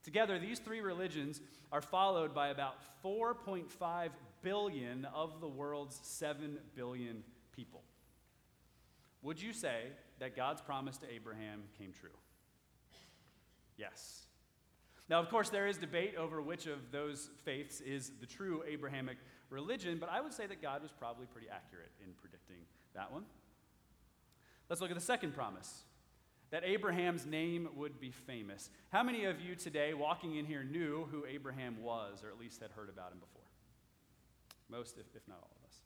Together, 0.03 0.39
these 0.39 0.59
three 0.59 0.81
religions 0.81 1.41
are 1.73 1.81
followed 1.83 2.35
by 2.35 2.49
about 2.49 2.77
4.5 3.05 4.11
billion 4.43 5.05
of 5.07 5.41
the 5.41 5.49
world's 5.49 5.99
7 6.03 6.59
billion 6.75 7.23
people. 7.55 7.83
Would 9.23 9.43
you 9.43 9.53
say 9.53 9.87
that 10.21 10.37
God's 10.37 10.61
promise 10.61 10.97
to 10.99 11.13
Abraham 11.13 11.63
came 11.77 11.93
true? 11.93 12.11
Yes. 13.77 14.27
Now, 15.09 15.21
of 15.21 15.29
course, 15.29 15.49
there 15.49 15.67
is 15.67 15.79
debate 15.79 16.15
over 16.17 16.41
which 16.43 16.67
of 16.67 16.91
those 16.93 17.31
faiths 17.45 17.81
is 17.81 18.13
the 18.21 18.27
true 18.27 18.63
Abrahamic 18.69 19.17
religion, 19.51 19.99
but 19.99 20.11
I 20.11 20.21
would 20.21 20.33
say 20.33 20.47
that 20.47 20.61
God 20.61 20.83
was 20.83 20.93
probably 20.93 21.27
pretty 21.27 21.49
accurate 21.49 21.91
in 22.05 22.13
predicting 22.21 22.59
that 22.95 23.11
one. 23.11 23.25
Let's 24.69 24.83
look 24.83 24.91
at 24.91 24.97
the 24.97 25.03
second 25.03 25.35
promise 25.35 25.85
that 26.51 26.65
Abraham's 26.65 27.27
name 27.27 27.69
would 27.75 28.01
be 28.01 28.11
famous. 28.11 28.71
How 28.91 29.03
many 29.03 29.25
of 29.25 29.41
you 29.41 29.55
today, 29.55 29.95
walking 29.95 30.37
in 30.37 30.47
here, 30.47 30.65
knew 30.65 31.07
who 31.11 31.25
Abraham 31.27 31.83
was, 31.83 32.23
or 32.25 32.29
at 32.29 32.39
least 32.39 32.63
had 32.63 32.71
heard 32.71 32.89
about 32.89 33.13
him 33.13 33.19
before? 33.19 33.43
Most, 34.71 34.99
if, 34.99 35.07
if 35.15 35.27
not 35.29 35.39
all 35.43 35.51
of 35.61 35.69
us. 35.69 35.77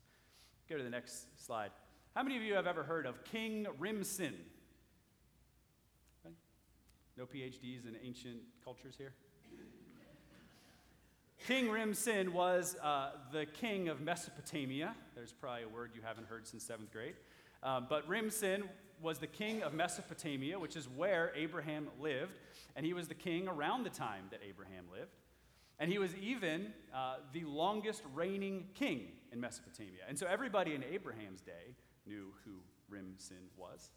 Go 0.69 0.77
to 0.77 0.83
the 0.83 0.91
next 0.91 1.27
slide. 1.45 1.71
How 2.15 2.23
many 2.23 2.37
of 2.37 2.43
you 2.43 2.55
have 2.55 2.67
ever 2.67 2.83
heard 2.83 3.07
of 3.07 3.25
King 3.25 3.67
Rimsin? 3.81 4.35
No 7.17 7.25
PhDs 7.25 7.87
in 7.87 7.97
ancient 8.03 8.39
cultures 8.65 8.95
here? 8.97 9.13
King 11.47 11.67
Rimsin 11.67 12.29
was 12.29 12.77
uh, 12.83 13.11
the 13.33 13.47
king 13.47 13.89
of 13.89 14.01
Mesopotamia. 14.01 14.95
There's 15.15 15.33
probably 15.33 15.65
a 15.65 15.69
word 15.69 15.91
you 15.95 16.01
haven't 16.01 16.29
heard 16.29 16.47
since 16.47 16.65
seventh 16.65 16.93
grade. 16.93 17.15
Um, 17.63 17.87
but 17.89 18.09
Rimsin 18.09 18.63
was 19.03 19.19
the 19.19 19.27
king 19.27 19.63
of 19.63 19.75
Mesopotamia, 19.75 20.59
which 20.59 20.77
is 20.77 20.89
where 20.89 21.33
Abraham 21.35 21.89
lived. 22.01 22.35
And 22.77 22.87
he 22.87 22.93
was 22.93 23.09
the 23.09 23.15
king 23.15 23.49
around 23.49 23.85
the 23.85 23.91
time 23.91 24.25
that 24.31 24.41
Abraham 24.49 24.85
lived. 24.91 25.11
And 25.79 25.91
he 25.91 25.99
was 25.99 26.15
even 26.17 26.73
uh, 26.95 27.17
the 27.33 27.45
longest 27.45 28.03
reigning 28.15 28.69
king 28.75 29.09
in 29.33 29.41
Mesopotamia. 29.41 30.03
And 30.09 30.19
so 30.19 30.27
everybody 30.27 30.75
in 30.75 30.85
Abraham's 30.85 31.41
day 31.41 31.75
knew 32.07 32.33
who 32.45 32.53
Rimsin 32.95 33.49
was. 33.57 33.91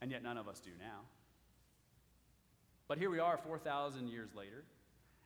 And 0.00 0.10
yet 0.10 0.22
none 0.22 0.36
of 0.36 0.46
us 0.46 0.60
do 0.60 0.70
now. 0.78 1.00
But 2.86 2.98
here 2.98 3.10
we 3.10 3.18
are 3.18 3.36
4,000 3.36 4.08
years 4.08 4.34
later, 4.34 4.64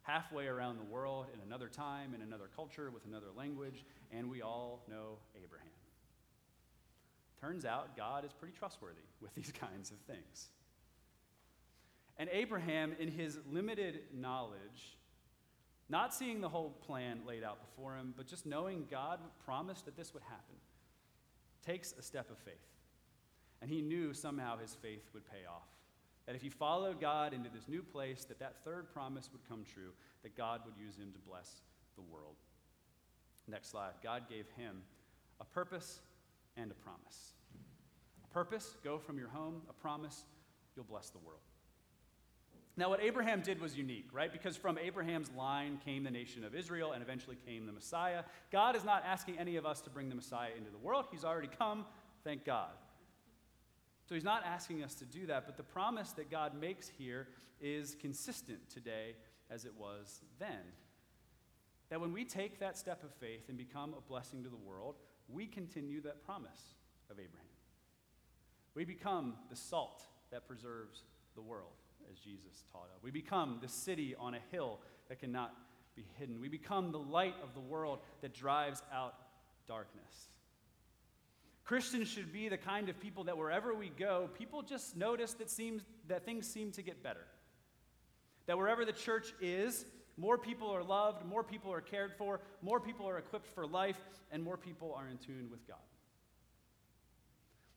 halfway 0.02 0.46
around 0.46 0.78
the 0.78 0.84
world 0.84 1.26
in 1.32 1.40
another 1.40 1.68
time, 1.68 2.14
in 2.14 2.22
another 2.22 2.48
culture, 2.54 2.90
with 2.90 3.06
another 3.06 3.28
language, 3.36 3.84
and 4.10 4.30
we 4.30 4.42
all 4.42 4.84
know 4.88 5.18
Abraham. 5.36 5.68
Turns 7.42 7.64
out 7.64 7.96
God 7.96 8.24
is 8.24 8.32
pretty 8.32 8.54
trustworthy 8.56 9.02
with 9.20 9.34
these 9.34 9.52
kinds 9.60 9.90
of 9.90 9.98
things. 9.98 10.50
And 12.16 12.30
Abraham, 12.30 12.94
in 13.00 13.08
his 13.08 13.36
limited 13.50 14.00
knowledge, 14.14 14.96
not 15.88 16.14
seeing 16.14 16.40
the 16.40 16.48
whole 16.48 16.70
plan 16.70 17.20
laid 17.26 17.42
out 17.42 17.58
before 17.60 17.96
him, 17.96 18.14
but 18.16 18.28
just 18.28 18.46
knowing 18.46 18.86
God 18.88 19.18
promised 19.44 19.86
that 19.86 19.96
this 19.96 20.14
would 20.14 20.22
happen, 20.22 20.54
takes 21.66 21.92
a 21.98 22.02
step 22.02 22.30
of 22.30 22.38
faith. 22.38 22.54
And 23.60 23.68
he 23.68 23.82
knew 23.82 24.14
somehow 24.14 24.58
his 24.58 24.76
faith 24.80 25.08
would 25.12 25.28
pay 25.28 25.44
off. 25.48 25.68
That 26.26 26.36
if 26.36 26.42
he 26.42 26.48
followed 26.48 27.00
God 27.00 27.34
into 27.34 27.50
this 27.52 27.66
new 27.66 27.82
place, 27.82 28.24
that 28.24 28.38
that 28.38 28.64
third 28.64 28.92
promise 28.92 29.28
would 29.32 29.46
come 29.48 29.64
true, 29.64 29.90
that 30.22 30.36
God 30.36 30.60
would 30.64 30.74
use 30.76 30.96
him 30.96 31.12
to 31.12 31.18
bless 31.28 31.62
the 31.96 32.02
world. 32.02 32.36
Next 33.48 33.70
slide. 33.70 33.94
God 34.02 34.28
gave 34.28 34.46
him 34.56 34.82
a 35.40 35.44
purpose 35.44 36.00
and 36.56 36.70
a 36.70 36.74
promise. 36.74 37.32
A 38.24 38.34
purpose, 38.34 38.76
go 38.84 38.98
from 38.98 39.18
your 39.18 39.28
home. 39.28 39.62
A 39.68 39.72
promise, 39.72 40.24
you'll 40.74 40.84
bless 40.84 41.10
the 41.10 41.18
world. 41.18 41.40
Now, 42.76 42.88
what 42.88 43.02
Abraham 43.02 43.42
did 43.42 43.60
was 43.60 43.76
unique, 43.76 44.08
right? 44.12 44.32
Because 44.32 44.56
from 44.56 44.78
Abraham's 44.78 45.30
line 45.36 45.78
came 45.84 46.04
the 46.04 46.10
nation 46.10 46.42
of 46.42 46.54
Israel 46.54 46.92
and 46.92 47.02
eventually 47.02 47.36
came 47.46 47.66
the 47.66 47.72
Messiah. 47.72 48.22
God 48.50 48.76
is 48.76 48.84
not 48.84 49.02
asking 49.06 49.38
any 49.38 49.56
of 49.56 49.66
us 49.66 49.82
to 49.82 49.90
bring 49.90 50.08
the 50.08 50.14
Messiah 50.14 50.52
into 50.56 50.70
the 50.70 50.78
world. 50.78 51.06
He's 51.10 51.24
already 51.24 51.50
come, 51.58 51.84
thank 52.24 52.46
God. 52.46 52.70
So 54.08 54.14
he's 54.14 54.24
not 54.24 54.42
asking 54.46 54.82
us 54.82 54.94
to 54.96 55.04
do 55.04 55.26
that, 55.26 55.44
but 55.44 55.58
the 55.58 55.62
promise 55.62 56.12
that 56.12 56.30
God 56.30 56.58
makes 56.58 56.88
here 56.88 57.28
is 57.60 57.94
consistent 58.00 58.70
today 58.70 59.16
as 59.50 59.66
it 59.66 59.72
was 59.78 60.22
then. 60.38 60.72
That 61.90 62.00
when 62.00 62.12
we 62.12 62.24
take 62.24 62.58
that 62.60 62.78
step 62.78 63.04
of 63.04 63.12
faith 63.12 63.48
and 63.48 63.58
become 63.58 63.94
a 63.96 64.00
blessing 64.00 64.42
to 64.44 64.48
the 64.48 64.56
world, 64.56 64.96
we 65.32 65.46
continue 65.46 66.00
that 66.02 66.24
promise 66.24 66.74
of 67.10 67.18
Abraham. 67.18 67.46
We 68.74 68.84
become 68.84 69.34
the 69.50 69.56
salt 69.56 70.02
that 70.30 70.46
preserves 70.46 71.02
the 71.34 71.42
world, 71.42 71.72
as 72.10 72.18
Jesus 72.18 72.64
taught 72.72 72.88
us. 72.94 73.02
We 73.02 73.10
become 73.10 73.58
the 73.60 73.68
city 73.68 74.14
on 74.18 74.34
a 74.34 74.40
hill 74.50 74.80
that 75.08 75.20
cannot 75.20 75.54
be 75.94 76.04
hidden. 76.18 76.40
We 76.40 76.48
become 76.48 76.90
the 76.90 76.98
light 76.98 77.34
of 77.42 77.54
the 77.54 77.60
world 77.60 77.98
that 78.22 78.34
drives 78.34 78.82
out 78.92 79.14
darkness. 79.68 80.28
Christians 81.64 82.08
should 82.08 82.32
be 82.32 82.48
the 82.48 82.56
kind 82.56 82.88
of 82.88 82.98
people 82.98 83.24
that 83.24 83.38
wherever 83.38 83.74
we 83.74 83.88
go, 83.88 84.28
people 84.36 84.62
just 84.62 84.96
notice 84.96 85.34
that, 85.34 85.48
seems, 85.48 85.82
that 86.08 86.24
things 86.24 86.46
seem 86.46 86.72
to 86.72 86.82
get 86.82 87.02
better. 87.02 87.24
That 88.46 88.58
wherever 88.58 88.84
the 88.84 88.92
church 88.92 89.32
is, 89.40 89.84
more 90.16 90.36
people 90.36 90.70
are 90.70 90.82
loved, 90.82 91.24
more 91.24 91.42
people 91.42 91.72
are 91.72 91.80
cared 91.80 92.12
for, 92.16 92.40
more 92.60 92.80
people 92.80 93.08
are 93.08 93.18
equipped 93.18 93.48
for 93.48 93.66
life, 93.66 93.98
and 94.30 94.42
more 94.42 94.56
people 94.56 94.94
are 94.96 95.08
in 95.08 95.18
tune 95.18 95.48
with 95.50 95.66
God. 95.66 95.78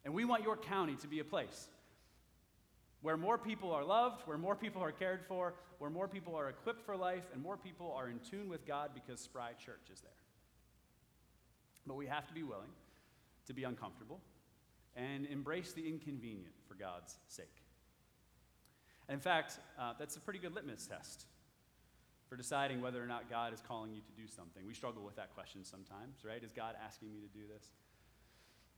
And 0.04 0.14
we 0.14 0.26
want 0.26 0.44
your 0.44 0.58
county 0.58 0.96
to 0.98 1.08
be 1.08 1.20
a 1.20 1.24
place 1.24 1.68
where 3.02 3.18
more 3.18 3.38
people 3.38 3.72
are 3.72 3.84
loved, 3.84 4.22
where 4.26 4.38
more 4.38 4.56
people 4.56 4.82
are 4.82 4.92
cared 4.92 5.22
for, 5.28 5.54
where 5.80 5.90
more 5.90 6.08
people 6.08 6.36
are 6.36 6.50
equipped 6.50 6.86
for 6.86 6.96
life, 6.96 7.24
and 7.34 7.42
more 7.42 7.58
people 7.58 7.94
are 7.98 8.10
in 8.10 8.20
tune 8.20 8.50
with 8.50 8.66
God 8.66 8.92
because 8.94 9.20
Spry 9.20 9.52
Church 9.54 9.90
is 9.92 10.02
there. 10.02 10.12
But 11.88 11.96
we 11.96 12.08
have 12.08 12.28
to 12.28 12.34
be 12.34 12.44
willing 12.44 12.72
to 13.48 13.54
be 13.54 13.64
uncomfortable 13.64 14.22
and 14.96 15.26
embrace 15.28 15.74
the 15.74 15.88
inconvenient 15.88 16.54
for 16.68 16.76
God's 16.76 17.18
sake. 17.28 17.62
in 19.10 19.20
fact, 19.20 19.60
uh, 19.80 19.94
that's 20.00 20.16
a 20.16 20.20
pretty 20.20 20.40
good 20.40 20.56
litmus 20.56 20.88
test 20.88 21.26
for 22.28 22.36
deciding 22.36 22.82
whether 22.82 23.02
or 23.02 23.08
not 23.08 23.30
God 23.30 23.54
is 23.54 23.62
calling 23.68 23.94
you 23.94 24.02
to 24.02 24.12
do 24.22 24.28
something. 24.28 24.66
We 24.66 24.74
struggle 24.74 25.04
with 25.04 25.16
that 25.16 25.34
question 25.34 25.64
sometimes, 25.64 26.18
right? 26.24 26.44
Is 26.44 26.52
God 26.52 26.76
asking 26.84 27.12
me 27.12 27.20
to 27.20 27.28
do 27.28 27.46
this? 27.48 27.68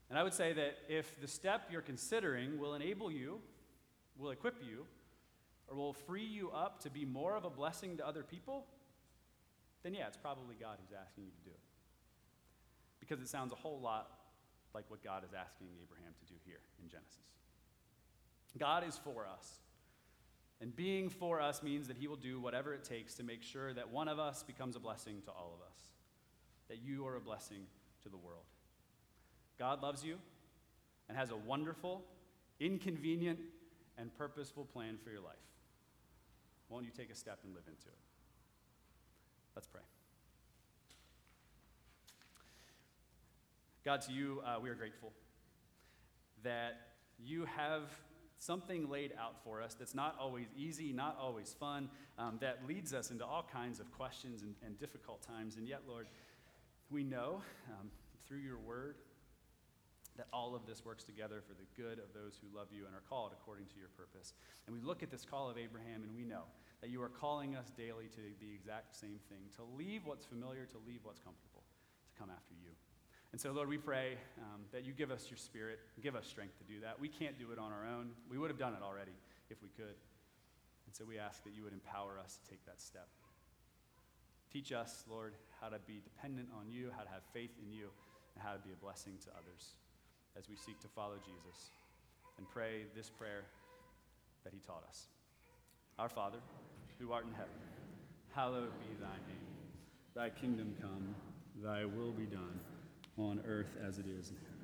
And 0.09 0.17
I 0.17 0.23
would 0.23 0.33
say 0.33 0.53
that 0.53 0.77
if 0.87 1.19
the 1.19 1.27
step 1.27 1.69
you're 1.71 1.81
considering 1.81 2.59
will 2.59 2.75
enable 2.75 3.11
you, 3.11 3.39
will 4.17 4.31
equip 4.31 4.55
you, 4.63 4.85
or 5.67 5.75
will 5.75 5.93
free 5.93 6.25
you 6.25 6.49
up 6.51 6.81
to 6.83 6.89
be 6.89 7.05
more 7.05 7.35
of 7.35 7.45
a 7.45 7.49
blessing 7.49 7.97
to 7.97 8.07
other 8.07 8.23
people, 8.23 8.65
then 9.83 9.93
yeah, 9.93 10.07
it's 10.07 10.17
probably 10.17 10.55
God 10.59 10.77
who's 10.81 10.95
asking 10.97 11.25
you 11.25 11.31
to 11.31 11.43
do 11.43 11.51
it. 11.51 11.59
Because 12.99 13.21
it 13.21 13.27
sounds 13.27 13.51
a 13.51 13.55
whole 13.55 13.79
lot 13.79 14.11
like 14.73 14.85
what 14.89 15.03
God 15.03 15.23
is 15.23 15.31
asking 15.33 15.67
Abraham 15.81 16.13
to 16.19 16.25
do 16.25 16.39
here 16.45 16.59
in 16.81 16.89
Genesis. 16.89 17.17
God 18.57 18.87
is 18.87 18.97
for 19.03 19.27
us. 19.27 19.59
And 20.59 20.75
being 20.75 21.09
for 21.09 21.39
us 21.39 21.61
means 21.61 21.87
that 21.87 21.97
he 21.97 22.07
will 22.07 22.15
do 22.15 22.39
whatever 22.39 22.73
it 22.73 22.83
takes 22.83 23.13
to 23.15 23.23
make 23.23 23.43
sure 23.43 23.73
that 23.73 23.89
one 23.91 24.07
of 24.07 24.17
us 24.17 24.43
becomes 24.43 24.75
a 24.75 24.79
blessing 24.79 25.21
to 25.25 25.31
all 25.31 25.53
of 25.53 25.61
us, 25.61 25.77
that 26.67 26.79
you 26.83 27.05
are 27.05 27.15
a 27.15 27.21
blessing 27.21 27.67
to 28.03 28.09
the 28.09 28.17
world. 28.17 28.45
God 29.59 29.83
loves 29.83 30.03
you 30.03 30.17
and 31.07 31.17
has 31.17 31.29
a 31.29 31.35
wonderful, 31.35 32.03
inconvenient, 32.59 33.39
and 33.97 34.15
purposeful 34.17 34.65
plan 34.65 34.97
for 35.03 35.11
your 35.11 35.21
life. 35.21 35.35
Won't 36.69 36.85
you 36.85 36.91
take 36.91 37.11
a 37.11 37.15
step 37.15 37.39
and 37.43 37.53
live 37.53 37.63
into 37.67 37.87
it? 37.87 37.97
Let's 39.55 39.67
pray. 39.67 39.81
God, 43.85 44.01
to 44.01 44.11
you, 44.11 44.41
uh, 44.45 44.59
we 44.61 44.69
are 44.69 44.75
grateful 44.75 45.13
that 46.43 46.81
you 47.17 47.45
have 47.45 47.83
something 48.39 48.89
laid 48.89 49.13
out 49.19 49.35
for 49.43 49.61
us 49.61 49.73
that's 49.73 49.95
not 49.95 50.15
always 50.19 50.47
easy, 50.55 50.93
not 50.93 51.17
always 51.19 51.55
fun, 51.59 51.89
um, 52.17 52.37
that 52.41 52.59
leads 52.67 52.93
us 52.93 53.11
into 53.11 53.25
all 53.25 53.47
kinds 53.51 53.79
of 53.79 53.91
questions 53.91 54.43
and, 54.43 54.55
and 54.65 54.79
difficult 54.79 55.21
times. 55.21 55.57
And 55.57 55.67
yet, 55.67 55.81
Lord, 55.87 56.07
we 56.89 57.03
know 57.03 57.41
um, 57.69 57.89
through 58.27 58.39
your 58.39 58.57
word 58.57 58.95
that 60.17 60.27
all 60.33 60.55
of 60.55 60.65
this 60.65 60.83
works 60.83 61.03
together 61.03 61.41
for 61.47 61.53
the 61.53 61.67
good 61.81 61.99
of 61.99 62.13
those 62.13 62.39
who 62.41 62.57
love 62.57 62.67
you 62.71 62.85
and 62.85 62.95
are 62.95 63.05
called 63.07 63.31
according 63.33 63.65
to 63.67 63.77
your 63.77 63.89
purpose. 63.95 64.33
And 64.65 64.75
we 64.75 64.81
look 64.81 65.03
at 65.03 65.11
this 65.11 65.25
call 65.25 65.49
of 65.49 65.57
Abraham 65.57 66.03
and 66.03 66.15
we 66.15 66.25
know 66.25 66.43
that 66.81 66.89
you 66.89 67.01
are 67.01 67.09
calling 67.09 67.55
us 67.55 67.71
daily 67.77 68.09
to 68.13 68.21
the 68.41 68.53
exact 68.53 68.95
same 68.95 69.19
thing 69.29 69.45
to 69.55 69.63
leave 69.77 70.05
what's 70.05 70.25
familiar, 70.25 70.65
to 70.65 70.77
leave 70.87 71.01
what's 71.03 71.19
comfortable, 71.19 71.63
to 72.09 72.19
come 72.19 72.29
after 72.29 72.53
you. 72.53 72.73
And 73.31 73.41
so, 73.41 73.51
Lord, 73.51 73.67
we 73.67 73.77
pray 73.77 74.17
um, 74.39 74.61
that 74.71 74.85
you 74.85 74.93
give 74.93 75.11
us 75.11 75.27
your 75.29 75.37
spirit, 75.37 75.79
give 76.01 76.15
us 76.15 76.25
strength 76.25 76.57
to 76.59 76.63
do 76.63 76.79
that. 76.81 76.99
We 76.99 77.09
can't 77.09 77.37
do 77.37 77.51
it 77.51 77.59
on 77.59 77.71
our 77.71 77.85
own. 77.85 78.11
We 78.29 78.37
would 78.37 78.49
have 78.49 78.59
done 78.59 78.73
it 78.73 78.81
already 78.81 79.11
if 79.49 79.61
we 79.61 79.69
could. 79.69 79.95
And 80.85 80.95
so 80.95 81.03
we 81.03 81.19
ask 81.19 81.43
that 81.43 81.53
you 81.53 81.63
would 81.63 81.73
empower 81.73 82.17
us 82.23 82.39
to 82.41 82.49
take 82.49 82.65
that 82.65 82.79
step. 82.79 83.07
Teach 84.51 84.71
us, 84.71 85.03
Lord, 85.09 85.33
how 85.59 85.67
to 85.67 85.79
be 85.85 86.01
dependent 86.01 86.47
on 86.57 86.71
you, 86.71 86.89
how 86.95 87.03
to 87.03 87.09
have 87.09 87.21
faith 87.33 87.51
in 87.61 87.71
you, 87.71 87.89
and 88.35 88.43
how 88.43 88.53
to 88.53 88.59
be 88.59 88.71
a 88.71 88.81
blessing 88.81 89.13
to 89.25 89.29
others 89.31 89.75
as 90.37 90.47
we 90.47 90.55
seek 90.55 90.79
to 90.79 90.87
follow 90.87 91.15
Jesus 91.17 91.71
and 92.37 92.47
pray 92.49 92.85
this 92.95 93.09
prayer 93.09 93.43
that 94.43 94.53
he 94.53 94.59
taught 94.59 94.83
us. 94.87 95.07
Our 95.99 96.09
Father, 96.09 96.37
who 96.99 97.11
art 97.11 97.25
in 97.25 97.33
heaven, 97.33 97.59
hallowed 98.33 98.71
be 98.79 98.95
thy 99.01 99.17
name. 99.27 99.47
Thy 100.15 100.29
kingdom 100.29 100.75
come, 100.79 101.15
thy 101.61 101.85
will 101.85 102.11
be 102.11 102.25
done, 102.25 102.59
on 103.25 103.41
earth 103.47 103.75
as 103.85 103.97
it 103.97 104.05
is 104.07 104.29
in 104.29 104.37
heaven. 104.37 104.57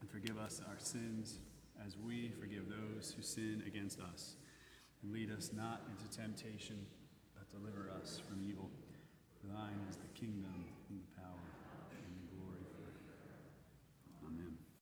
And 0.00 0.10
forgive 0.10 0.38
us 0.38 0.60
our 0.68 0.78
sins 0.78 1.38
as 1.84 1.96
we 1.96 2.32
forgive 2.40 2.64
those 2.68 3.12
who 3.16 3.22
sin 3.22 3.62
against 3.66 4.00
us. 4.00 4.36
And 5.02 5.12
lead 5.12 5.30
us 5.30 5.50
not 5.54 5.82
into 5.90 6.16
temptation, 6.16 6.86
but 7.34 7.48
deliver 7.50 7.90
us 8.00 8.20
from 8.28 8.42
evil. 8.42 8.70
For 9.40 9.46
thine 9.48 9.80
is 9.88 9.96
the 9.96 10.08
kingdom 10.18 10.64